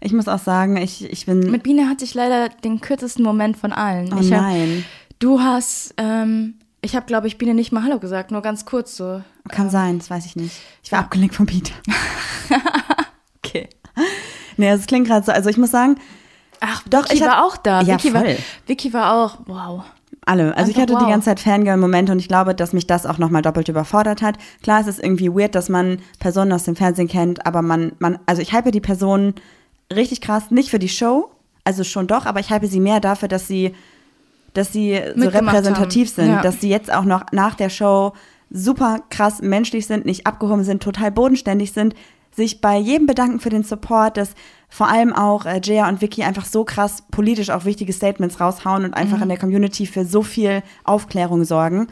[0.00, 1.40] Ich muss auch sagen, ich, ich bin.
[1.40, 1.50] Mhm.
[1.50, 4.12] Mit Biene hatte ich leider den kürzesten Moment von allen.
[4.12, 4.84] oh ich hab, nein.
[5.18, 8.96] du hast, ähm, ich habe, glaube ich, Biene nicht mal Hallo gesagt, nur ganz kurz
[8.96, 9.22] so.
[9.48, 10.60] Kann sein, das weiß ich nicht.
[10.82, 11.72] Ich war abgelenkt vom Beat.
[13.44, 13.68] Okay.
[14.56, 15.32] Nee, das klingt gerade so.
[15.32, 15.96] Also ich muss sagen,
[16.60, 17.80] Ach, Doch, Vicky ich hab- war auch da.
[17.82, 18.38] Ja, Vicky, war, voll.
[18.66, 19.82] Vicky war auch, wow.
[20.26, 20.56] Alle.
[20.56, 21.10] Also ich Einfach hatte die wow.
[21.10, 24.36] ganze Zeit Fangirl-Momente und ich glaube, dass mich das auch nochmal doppelt überfordert hat.
[24.62, 28.18] Klar, es ist irgendwie weird, dass man Personen aus dem Fernsehen kennt, aber man, man,
[28.26, 29.34] also ich hype die Personen
[29.92, 31.30] richtig krass, nicht für die Show,
[31.64, 33.74] also schon doch, aber ich hype sie mehr dafür, dass sie,
[34.54, 36.14] dass sie so repräsentativ haben.
[36.14, 36.42] sind, Ja.
[36.42, 38.12] dass sie jetzt auch noch nach der Show
[38.50, 41.94] super krass menschlich sind, nicht abgehoben sind, total bodenständig sind,
[42.34, 44.30] sich bei jedem bedanken für den Support, dass
[44.68, 48.84] vor allem auch äh, Jaya und Vicky einfach so krass politisch auch wichtige Statements raushauen
[48.84, 51.88] und einfach in der Community für so viel Aufklärung sorgen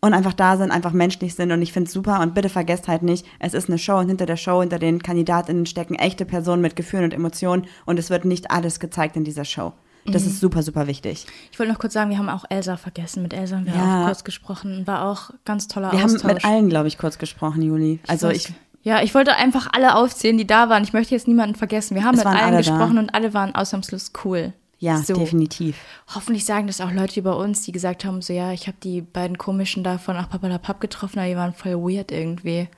[0.00, 2.88] und einfach da sind, einfach menschlich sind und ich finde es super und bitte vergesst
[2.88, 6.24] halt nicht, es ist eine Show und hinter der Show, hinter den KandidatInnen stecken echte
[6.24, 9.72] Personen mit Gefühlen und Emotionen und es wird nicht alles gezeigt in dieser Show.
[10.06, 11.24] Das ist super, super wichtig.
[11.50, 13.22] Ich wollte noch kurz sagen, wir haben auch Elsa vergessen.
[13.22, 14.02] Mit Elsa haben wir Ja.
[14.02, 14.86] auch kurz gesprochen.
[14.86, 16.24] War auch ganz toller Wir Austausch.
[16.24, 18.00] haben mit allen, glaube ich, kurz gesprochen, Juli.
[18.06, 18.52] Also weiß- ich,
[18.84, 20.84] Ja, ich wollte einfach alle aufzählen, die da waren.
[20.84, 21.94] Ich möchte jetzt niemanden vergessen.
[21.94, 22.58] Wir haben Es mit allen alle da.
[22.58, 24.52] gesprochen und alle waren ausnahmslos cool.
[24.78, 25.14] ja, so.
[25.14, 25.76] definitiv.
[26.14, 29.00] Hoffentlich sagen das auch Leute über uns, die gesagt haben, so ja, ich habe die
[29.00, 32.68] beiden komischen da von Ach Papalapap getroffen, aber die waren voll weird irgendwie.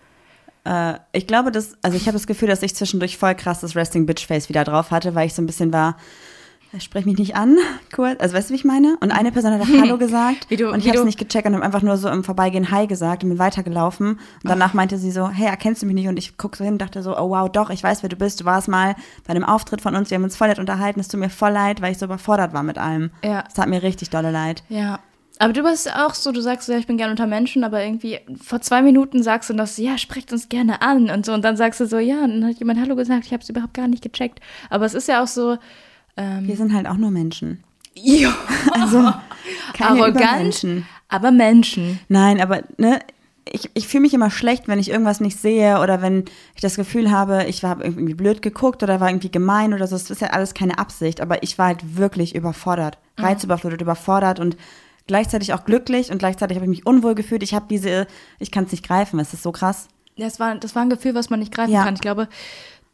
[0.64, 3.74] Äh, ich glaube, dass, also ich habe das Gefühl, dass ich zwischendurch voll krass das
[3.74, 5.96] Resting Bitch Face wieder drauf hatte, weil ich so ein bisschen war,
[6.81, 7.57] sprech mich nicht an,
[7.95, 8.97] kurz, also weißt du, wie ich meine?
[9.01, 11.47] Und eine Person hat auch Hallo gesagt Wie du- und ich habe es nicht gecheckt
[11.47, 14.09] und habe einfach nur so im Vorbeigehen Hi gesagt und bin weitergelaufen.
[14.09, 16.09] Und danach meinte sie so, hey, erkennst du mich nicht?
[16.09, 18.16] Und ich guck so hin und dachte so, oh wow, doch, ich weiß, wer du
[18.16, 18.41] bist.
[18.41, 18.95] Du warst mal
[19.27, 21.01] bei einem Auftritt von uns, wir haben uns voll nett unterhalten.
[21.01, 23.11] Es tut mir voll leid, weil ich so überfordert war mit allem.
[23.24, 23.45] Ja.
[23.47, 24.62] Es tat mir richtig dolle leid.
[24.68, 25.01] Ja.
[25.39, 27.83] Aber du bist auch so, du sagst so, ja, ich bin gern unter Menschen, aber
[27.83, 31.35] irgendwie vor zwei Minuten sagst du noch so, ja, sprecht uns gerne an und so.
[31.35, 33.51] Und dann sagst du so, ja, und dann hat jemand Hallo gesagt, ich habe es
[33.51, 34.41] überhaupt gar nicht gecheckt.
[34.70, 35.59] Aber es ist ja auch so,
[36.17, 37.62] ähm, Wir sind halt auch nur Menschen.
[37.95, 38.35] ja,
[38.73, 39.12] Also
[39.75, 40.87] keine arrogant, Übermenschen.
[41.09, 41.99] aber Menschen.
[42.09, 43.01] Nein, aber ne,
[43.51, 46.25] ich, ich fühle mich immer schlecht, wenn ich irgendwas nicht sehe oder wenn
[46.57, 49.95] ich das Gefühl habe, ich habe irgendwie blöd geguckt oder war irgendwie gemein oder so.
[49.95, 54.57] Das ist ja alles keine Absicht, aber ich war halt wirklich überfordert, reizüberflutet, überfordert und
[55.07, 57.43] gleichzeitig auch glücklich und gleichzeitig habe ich mich unwohl gefühlt.
[57.45, 58.09] Ich habe diese,
[58.41, 59.87] ich kann es nicht greifen, es ist so krass.
[60.19, 61.85] Das war, das war ein Gefühl, was man nicht greifen Ja.
[61.85, 61.95] kann.
[61.95, 62.27] Ich glaube,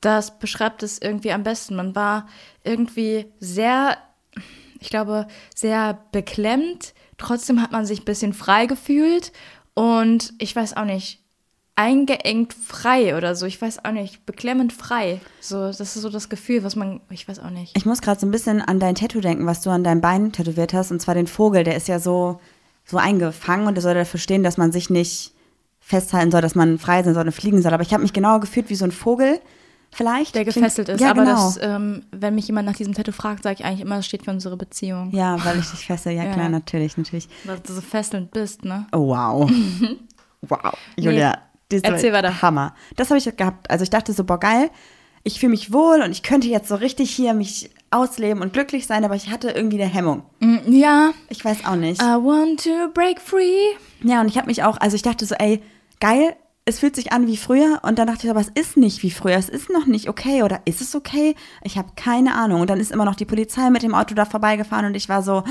[0.03, 1.76] das beschreibt es irgendwie am besten.
[1.76, 2.28] Man war
[2.64, 3.96] irgendwie sehr,
[4.78, 6.92] ich glaube, sehr beklemmt.
[7.16, 9.32] Trotzdem hat man sich ein bisschen frei gefühlt.
[9.74, 11.22] Und ich weiß auch nicht,
[11.74, 13.46] eingeengt frei oder so.
[13.46, 15.20] Ich weiß auch nicht, beklemmend frei.
[15.40, 17.76] So, das ist so das Gefühl, was man, ich weiß auch nicht.
[17.76, 20.32] Ich muss gerade so ein bisschen an dein Tattoo denken, was du an deinem Bein
[20.32, 22.40] tätowiert hast, und zwar den Vogel, der ist ja so,
[22.84, 25.32] so eingefangen und der soll dafür stehen, dass man sich nicht
[25.80, 27.72] festhalten soll, dass man frei sein soll und fliegen soll.
[27.72, 29.40] Aber ich habe mich genau gefühlt wie so ein Vogel,
[29.93, 30.34] vielleicht.
[30.34, 31.01] Der Klingt- gefesselt ist.
[31.01, 31.34] Ja, aber genau.
[31.34, 34.24] das, ähm, wenn mich jemand nach diesem Tattoo fragt, sage ich eigentlich immer, das steht
[34.24, 35.11] für unsere Beziehung.
[35.12, 36.12] Ja, weil ich dich fessel.
[36.12, 36.32] Ja, Ja.
[36.32, 37.28] klar, natürlich, natürlich.
[37.45, 38.86] Weil du so fesselnd bist, ne?
[38.93, 39.51] Oh, wow.
[40.43, 40.74] wow.
[40.97, 41.38] Julia,
[41.68, 42.43] Das Erzähl weiter.
[42.43, 42.74] Hammer.
[42.97, 43.70] Das habe ich gehabt.
[43.70, 44.70] Also ich dachte so, boah, geil.
[45.24, 48.86] Ich fühle mich wohl und ich könnte jetzt so richtig hier mich ausleben und glücklich
[48.88, 50.24] sein, aber ich hatte irgendwie eine Hemmung.
[50.40, 51.12] Mm, Ja.
[51.28, 52.03] Ich weiß auch nicht.
[52.03, 53.76] I want to break free.
[54.03, 55.62] Ja, und ich habe mich auch, also ich dachte so, ey,
[56.01, 56.34] geil,
[56.64, 57.80] es fühlt sich an wie früher.
[57.82, 59.36] Und dann dachte ich, aber es ist nicht wie früher.
[59.36, 60.42] Es ist noch nicht okay.
[60.42, 61.34] Oder ist es okay?
[61.62, 62.60] Ich habe keine Ahnung.
[62.60, 65.22] Und dann ist immer noch die Polizei mit dem Auto da vorbeigefahren und ich war
[65.22, 65.42] so,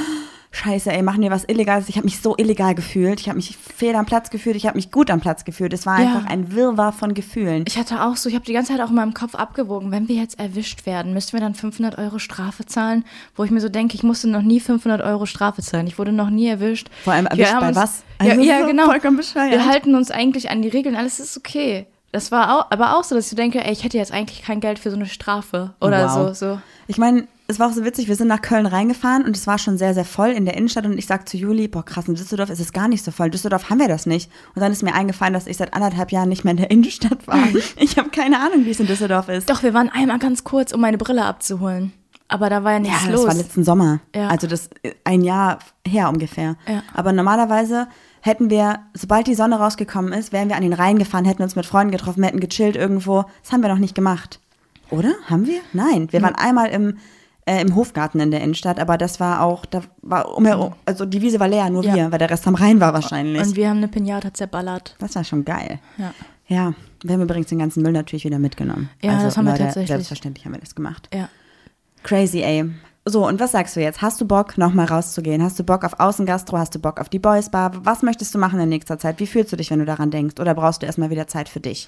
[0.51, 1.87] scheiße, ey, machen wir was Illegales.
[1.89, 3.19] Ich habe mich so illegal gefühlt.
[3.21, 4.55] Ich habe mich fehl am Platz gefühlt.
[4.57, 5.71] Ich habe mich gut am Platz gefühlt.
[5.73, 6.07] Es war Ja.
[6.07, 7.63] einfach ein Wirrwarr von Gefühlen.
[7.67, 10.07] Ich hatte auch so, ich habe die ganze Zeit auch in meinem Kopf abgewogen, wenn
[10.07, 13.69] wir jetzt erwischt werden, müssten wir dann 500 Euro Strafe zahlen, wo ich mir so
[13.69, 15.87] denke, ich musste noch nie 500 Euro Strafe zahlen.
[15.87, 16.89] Ich wurde noch nie erwischt.
[17.03, 18.03] Vor allem Wir erwischt haben bei uns, was?
[18.21, 18.85] Ja, Also ja so genau.
[18.85, 19.51] vollkommen bescheuert.
[19.51, 21.87] Wir halten uns eigentlich an die Regeln, alles ist okay.
[22.11, 24.59] Das war auch, aber auch so, dass ich denke, ey, ich hätte jetzt eigentlich kein
[24.59, 26.35] Geld für so eine Strafe oder Wow.
[26.35, 26.61] so, so.
[26.87, 29.57] Ich meine, es war auch so witzig, wir sind nach Köln reingefahren und es war
[29.57, 32.15] schon sehr, sehr voll in der Innenstadt und ich sag zu Juli, boah krass, in
[32.15, 33.27] Düsseldorf ist es gar nicht so voll.
[33.27, 34.29] In Düsseldorf haben wir das nicht.
[34.55, 37.27] Und dann ist mir eingefallen, dass ich seit anderthalb Jahren nicht mehr in der Innenstadt
[37.27, 37.39] war.
[37.77, 39.49] Ich habe keine Ahnung, wie es in Düsseldorf ist.
[39.49, 41.93] Doch, wir waren einmal ganz kurz, um meine Brille abzuholen.
[42.27, 43.27] Aber da war ja ja, nichts das los.
[43.27, 43.99] war letzten Sommer.
[44.15, 44.27] Ja.
[44.29, 46.55] Also das äh, ein Jahr her ungefähr.
[46.67, 46.83] Ja.
[46.93, 47.87] Aber normalerweise
[48.21, 51.55] hätten wir, sobald die Sonne rausgekommen ist, wären wir an den Rhein gefahren, hätten uns
[51.55, 53.25] mit Freunden getroffen, hätten gechillt irgendwo.
[53.43, 54.39] Das haben wir noch nicht gemacht.
[54.89, 55.11] Oder?
[55.27, 55.61] Haben wir?
[55.73, 56.07] Nein.
[56.11, 56.97] Wir waren einmal im,
[57.45, 61.21] äh, im Hofgarten in der Innenstadt, aber das war auch, da war umherum, also die
[61.21, 61.95] Wiese war leer, nur Ja.
[61.95, 63.41] wir, weil der Rest am Rhein war wahrscheinlich.
[63.41, 64.95] Und wir haben eine Pinata zerballert.
[64.99, 65.79] das war schon geil.
[65.97, 66.13] Ja.
[66.47, 68.89] Ja, wir haben übrigens den ganzen Müll natürlich wieder mitgenommen.
[69.01, 69.87] Also, Ja, das haben wir tatsächlich.
[69.87, 71.07] Selbstverständlich haben wir das gemacht.
[71.13, 71.29] Ja.
[72.03, 72.69] Crazy, ey.
[73.03, 74.01] So, und was sagst du jetzt?
[74.03, 75.41] Hast du Bock, nochmal rauszugehen?
[75.41, 76.57] Hast du Bock auf Außengastro?
[76.59, 77.83] Hast du Bock auf die Boys Bar?
[77.83, 79.19] Was möchtest du machen in nächster Zeit?
[79.19, 80.39] Wie fühlst du dich, wenn du daran denkst?
[80.39, 81.87] Oder brauchst du erstmal wieder Zeit für dich?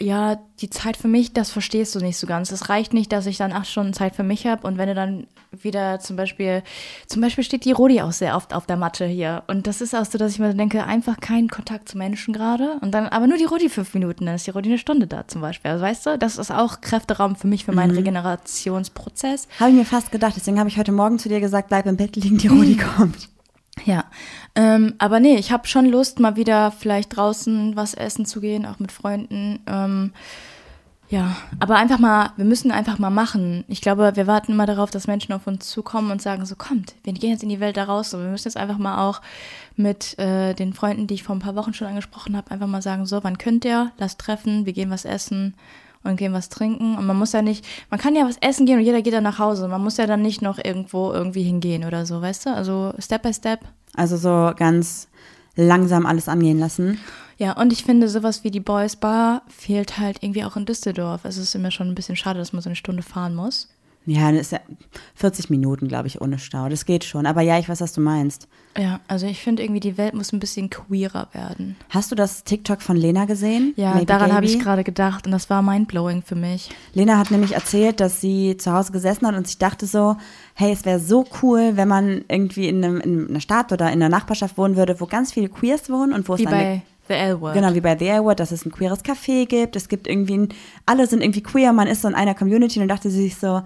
[0.00, 2.50] Ja, die Zeit für mich, das verstehst du nicht so ganz.
[2.50, 4.94] Es reicht nicht, dass ich dann acht Stunden Zeit für mich habe und wenn du
[4.94, 6.64] dann wieder zum Beispiel,
[7.06, 9.94] zum Beispiel steht die Rodi auch sehr oft auf der Matte hier und das ist
[9.94, 13.28] auch so, dass ich mir denke, einfach keinen Kontakt zu Menschen gerade und dann aber
[13.28, 15.70] nur die Rodi fünf Minuten, dann ist die Rodi eine Stunde da zum Beispiel.
[15.70, 19.46] Also weißt du, das ist auch Kräfteraum für mich, für meinen Regenerationsprozess.
[19.60, 20.34] Habe ich mir fast gedacht.
[20.36, 23.28] Deswegen habe ich heute Morgen zu dir gesagt, bleib im Bett liegen, die Rudi kommt.
[23.84, 24.04] Ja,
[24.54, 28.66] ähm, aber nee, ich habe schon Lust, mal wieder vielleicht draußen was essen zu gehen,
[28.66, 29.60] auch mit Freunden.
[29.66, 30.12] Ähm,
[31.10, 33.64] ja, aber einfach mal, wir müssen einfach mal machen.
[33.68, 36.94] Ich glaube, wir warten immer darauf, dass Menschen auf uns zukommen und sagen, so kommt,
[37.04, 39.20] wir gehen jetzt in die Welt da raus und wir müssen jetzt einfach mal auch
[39.76, 42.82] mit äh, den Freunden, die ich vor ein paar Wochen schon angesprochen habe, einfach mal
[42.82, 43.92] sagen, so, wann könnt ihr?
[43.98, 45.54] Lasst treffen, wir gehen was essen
[46.04, 46.96] und gehen was trinken.
[46.96, 49.24] Und man muss ja nicht, man kann ja was essen gehen und jeder geht dann
[49.24, 49.66] nach Hause.
[49.68, 52.54] Man muss ja dann nicht noch irgendwo irgendwie hingehen oder so, weißt du?
[52.54, 53.60] Also Step by Step.
[53.94, 55.08] Also so ganz
[55.56, 56.98] langsam alles angehen lassen.
[57.36, 61.24] Ja, und ich finde, sowas wie die Boys Bar fehlt halt irgendwie auch in Düsseldorf.
[61.24, 63.68] Es ist immer schon ein bisschen schade, dass man so eine Stunde fahren muss.
[64.06, 64.60] Ja, das ist ja
[65.14, 66.68] 40 Minuten, glaube ich, ohne Stau.
[66.68, 67.24] Das geht schon.
[67.24, 68.48] Aber ja, ich weiß, was du meinst.
[68.76, 71.76] Ja, also ich finde irgendwie, die Welt muss ein bisschen queerer werden.
[71.88, 73.72] Hast du das TikTok von Lena gesehen?
[73.76, 76.70] Ja, Maybe daran habe ich gerade gedacht und das war mindblowing für mich.
[76.92, 80.16] Lena hat nämlich erzählt, dass sie zu Hause gesessen hat und sich dachte so,
[80.54, 84.02] hey, es wäre so cool, wenn man irgendwie in, einem, in einer Stadt oder in
[84.02, 87.14] einer Nachbarschaft wohnen würde, wo ganz viele Queers wohnen und wo es eine, bei The
[87.14, 87.54] L-Word.
[87.54, 89.76] Genau, wie bei The Airwood, dass es ein queeres Café gibt.
[89.76, 90.48] Es gibt irgendwie, ein,
[90.86, 93.62] alle sind irgendwie queer, man ist so in einer Community und dachte sie sich so,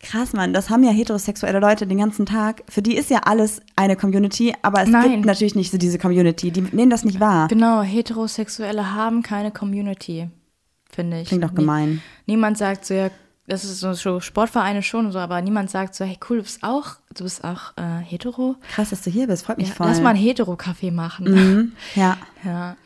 [0.00, 2.62] krass, Mann, das haben ja heterosexuelle Leute den ganzen Tag.
[2.68, 5.10] Für die ist ja alles eine Community, aber es Nein.
[5.12, 6.50] gibt natürlich nicht so diese Community.
[6.50, 7.48] Die nehmen das nicht wahr.
[7.48, 10.28] Genau, Heterosexuelle haben keine Community,
[10.90, 11.28] finde ich.
[11.28, 12.02] Klingt doch gemein.
[12.26, 13.10] Niemand sagt so, ja,
[13.46, 16.62] das ist so, Sportvereine schon und so, aber niemand sagt so, hey cool, du bist
[16.62, 18.54] auch, du bist auch äh, hetero.
[18.72, 19.86] Krass, dass du hier bist, freut mich Ja, voll.
[19.88, 21.30] lass mal ein Hetero-Café machen.
[21.30, 22.16] Mhm, ja.
[22.44, 22.76] Ja.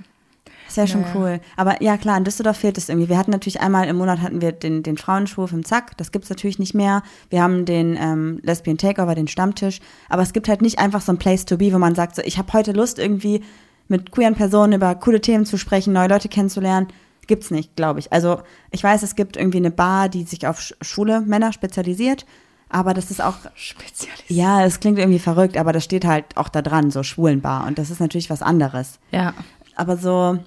[0.75, 1.15] Das wäre schon Naja.
[1.15, 1.41] cool.
[1.57, 3.09] Aber ja, klar, in Düsseldorf fehlt es irgendwie.
[3.09, 5.97] Wir hatten natürlich einmal im Monat hatten wir den, den Frauenschwurf im Zack.
[5.99, 7.03] Das gibt's natürlich nicht mehr.
[7.31, 9.81] Wir haben den ähm, Lesbian Takeover, den Stammtisch.
[10.09, 12.23] Aber es gibt halt nicht einfach so ein Place to be, wo man sagt, so,
[12.23, 13.43] ich habe heute Lust, irgendwie
[13.87, 16.89] mit queeren Personen über coole Themen zu sprechen, neue Leute kennenzulernen.
[17.27, 18.13] Gibt's nicht, glaube ich.
[18.13, 22.27] Also ich weiß, es gibt irgendwie eine Bar, die sich auf Sch- schwule Männer spezialisiert.
[22.69, 24.25] Aber das ist auch, Spezialist.
[24.29, 27.67] ja, es klingt irgendwie verrückt, aber das steht halt auch da dran, so Schwulenbar.
[27.67, 28.99] Und das ist natürlich was anderes.
[29.13, 29.33] Ja.
[29.77, 30.39] Aber so,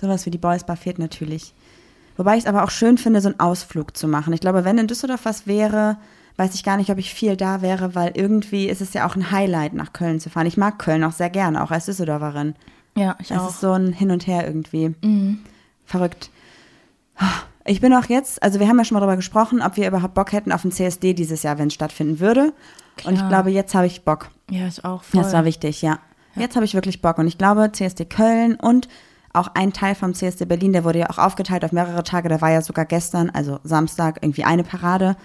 [0.00, 1.54] sowas wie die Boys Bar fehlt natürlich.
[2.16, 4.32] Wobei ich es aber auch schön finde, so einen Ausflug zu machen.
[4.32, 5.96] Ich glaube, wenn in Düsseldorf was wäre,
[6.36, 9.14] weiß ich gar nicht, ob ich viel da wäre, weil irgendwie ist es ja auch
[9.16, 10.46] ein Highlight, nach Köln zu fahren.
[10.46, 12.54] Ich mag Köln auch sehr gerne, auch als Düsseldorferin.
[12.96, 13.50] Ja, ich Es auch.
[13.50, 14.94] ist so ein Hin und Her irgendwie.
[15.84, 16.30] Verrückt.
[17.64, 20.14] Ich bin auch jetzt, also wir haben ja schon mal darüber gesprochen, ob wir überhaupt
[20.14, 22.52] Bock hätten auf ein CSD dieses Jahr, wenn es stattfinden würde.
[23.04, 23.28] Und ich Klar.
[23.28, 24.30] glaube, jetzt habe ich Bock.
[24.50, 25.22] ja, ist auch voll.
[25.22, 25.98] Das war wichtig, ja.
[26.34, 27.18] Jetzt habe ich wirklich Bock.
[27.18, 28.88] Und ich glaube, CSD Köln und
[29.32, 32.28] auch ein Teil vom CSD Berlin, der wurde ja auch aufgeteilt auf mehrere Tage.
[32.28, 35.16] Da war ja sogar gestern, also Samstag, irgendwie eine Parade.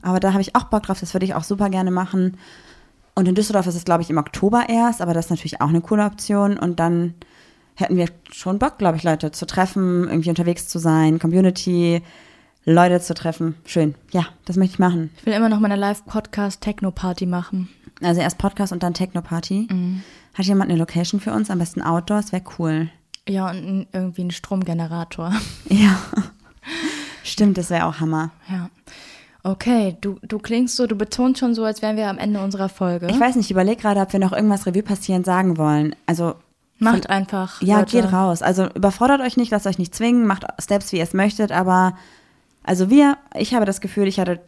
[0.00, 1.00] Aber da habe ich auch Bock drauf.
[1.00, 2.38] Das würde ich auch super gerne machen.
[3.14, 5.02] Und in Düsseldorf ist es, glaube ich, im Oktober erst.
[5.02, 6.58] Aber das ist natürlich auch eine coole Option.
[6.58, 7.14] Und dann
[7.74, 12.02] hätten wir schon Bock, glaube ich, Leute zu treffen, irgendwie unterwegs zu sein, Community,
[12.64, 13.56] Leute zu treffen.
[13.66, 13.94] Schön.
[14.12, 15.10] Ja, das möchte ich machen.
[15.18, 17.68] Ich will immer noch meine Live-Podcast-Techno-Party machen.
[18.00, 19.68] Also erst Podcast und dann Techno-Party.
[20.34, 21.50] Hat jemand eine Location für uns?
[21.50, 22.88] Am besten Outdoor, das wäre cool.
[23.28, 25.32] Ja, und irgendwie ein Stromgenerator.
[25.68, 25.96] Ja.
[27.24, 28.30] Stimmt, das wäre auch Hammer.
[28.48, 28.68] Ja.
[29.44, 32.68] Okay, du, du klingst so, du betonst schon so, als wären wir am Ende unserer
[32.68, 33.08] Folge.
[33.08, 35.96] Ich weiß nicht, ich überlege gerade, ob wir noch irgendwas Revue passierend sagen wollen.
[36.06, 36.34] Also
[36.78, 37.62] Macht einfach.
[37.62, 38.02] Ja, Leute.
[38.02, 38.42] geht raus.
[38.42, 41.96] Also überfordert euch nicht, lasst euch nicht zwingen, macht Steps, wie ihr es möchtet, aber
[42.64, 44.40] also wir, ich habe das Gefühl, ich hatte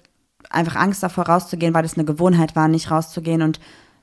[0.50, 3.60] einfach Angst davor rauszugehen, weil es eine Gewohnheit war, nicht rauszugehen und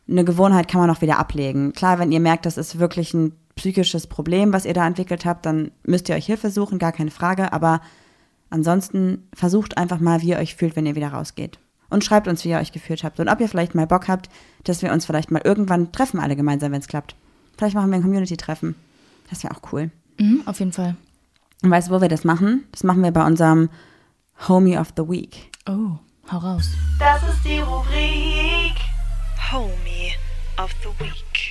[0.09, 1.73] eine Gewohnheit kann man auch wieder ablegen.
[1.73, 5.45] Klar, wenn ihr merkt, das ist wirklich ein psychisches Problem, was ihr da entwickelt habt,
[5.45, 7.79] dann müsst ihr euch Hilfe suchen, gar keine Frage, aber
[8.49, 11.59] ansonsten versucht einfach mal, wie ihr euch fühlt, wenn ihr wieder rausgeht.
[11.87, 14.29] Und schreibt uns, wie ihr euch gefühlt habt und ob ihr vielleicht mal Bock habt,
[14.63, 17.15] dass wir uns vielleicht mal irgendwann treffen, alle gemeinsam, wenn es klappt.
[17.55, 18.73] Vielleicht machen wir ein Community-Treffen.
[19.29, 19.91] Das wäre auch cool.
[20.19, 20.95] Mhm, auf jeden Fall.
[21.61, 22.63] Und weißt du, wo wir das machen?
[22.71, 23.69] Das machen wir bei unserem
[24.47, 25.51] Homie of the Week.
[25.69, 25.99] Oh,
[26.31, 26.71] hau raus.
[26.97, 28.73] Das ist die Rubrik
[29.51, 30.13] Homie.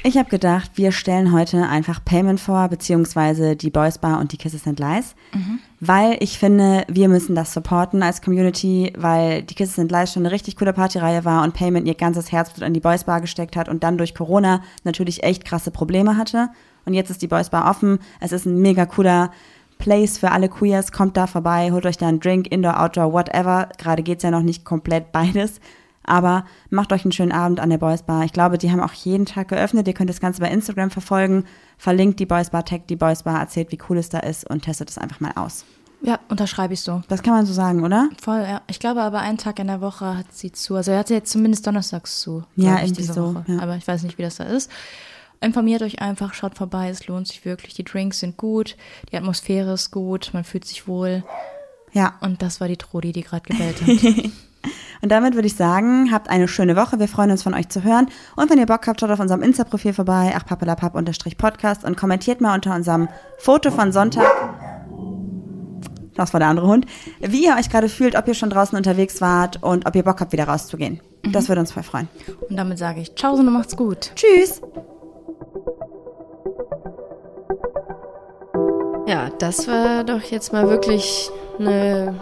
[0.02, 4.38] Ich habe gedacht, wir stellen heute einfach Payment vor, beziehungsweise die Boys Bar und die
[4.38, 5.14] Kisses and Lies.
[5.80, 10.24] Weil ich finde, wir müssen das supporten als Community, weil die Kisses and Lies schon
[10.24, 13.56] eine richtig coole Partyreihe war und Payment ihr ganzes Herzblut an die Boys Bar gesteckt
[13.56, 16.48] hat und dann durch Corona natürlich echt krasse Probleme hatte.
[16.86, 17.98] Und jetzt ist die Boys Bar offen.
[18.20, 19.30] Es ist ein mega cooler
[19.78, 20.92] Place für alle Queers.
[20.92, 23.68] Kommt da vorbei, holt euch da einen Drink, Indoor, Outdoor, whatever.
[23.78, 25.60] Gerade geht's ja noch nicht komplett beides.
[26.04, 28.24] Aber macht euch einen schönen Abend an der Boys Bar.
[28.24, 29.86] Ich glaube, die haben auch jeden Tag geöffnet.
[29.86, 31.44] Ihr könnt das Ganze bei Instagram verfolgen.
[31.76, 34.62] Verlinkt die Boys Bar, taggt die Boys Bar, erzählt, wie cool es da ist und
[34.62, 35.64] testet es einfach mal aus.
[36.02, 37.02] Ja, unterschreibe ich so.
[37.08, 38.08] Das kann man so sagen, oder?
[38.20, 38.62] Voll, ja.
[38.68, 40.74] Ich glaube aber einen Tag in der Woche hat sie zu.
[40.74, 42.44] Also er hatte jetzt zumindest donnerstags zu.
[42.56, 43.44] Ja, ich, irgendwie diese so, Woche.
[43.46, 43.58] ja.
[43.60, 44.70] Aber ich weiß nicht, wie das da ist.
[45.42, 47.74] Informiert euch einfach, schaut vorbei, es lohnt sich wirklich.
[47.74, 48.76] Die Drinks sind gut,
[49.10, 51.22] die Atmosphäre ist gut, man fühlt sich wohl.
[51.92, 52.14] Ja.
[52.20, 54.30] Und das war die Trudi, die gerade gebellt hat.
[55.02, 56.98] Und damit würde ich sagen, habt eine schöne Woche.
[56.98, 58.08] Wir freuen uns von euch zu hören.
[58.36, 62.74] Und wenn ihr Bock habt, schaut auf unserem Insta-Profil vorbei, achpapelapap-podcast und kommentiert mal unter
[62.74, 63.08] unserem
[63.38, 64.26] Foto von Sonntag.
[66.14, 66.86] Das war der andere Hund.
[67.20, 70.20] Wie ihr euch gerade fühlt, ob ihr schon draußen unterwegs wart und ob ihr Bock
[70.20, 71.00] habt, wieder rauszugehen.
[71.32, 72.08] Das würde uns voll freuen.
[72.48, 74.12] Und damit sage ich, ciao und macht's gut.
[74.14, 74.60] Tschüss!
[79.06, 82.20] Ja, das war doch jetzt mal wirklich eine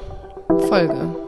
[0.69, 1.28] Folge.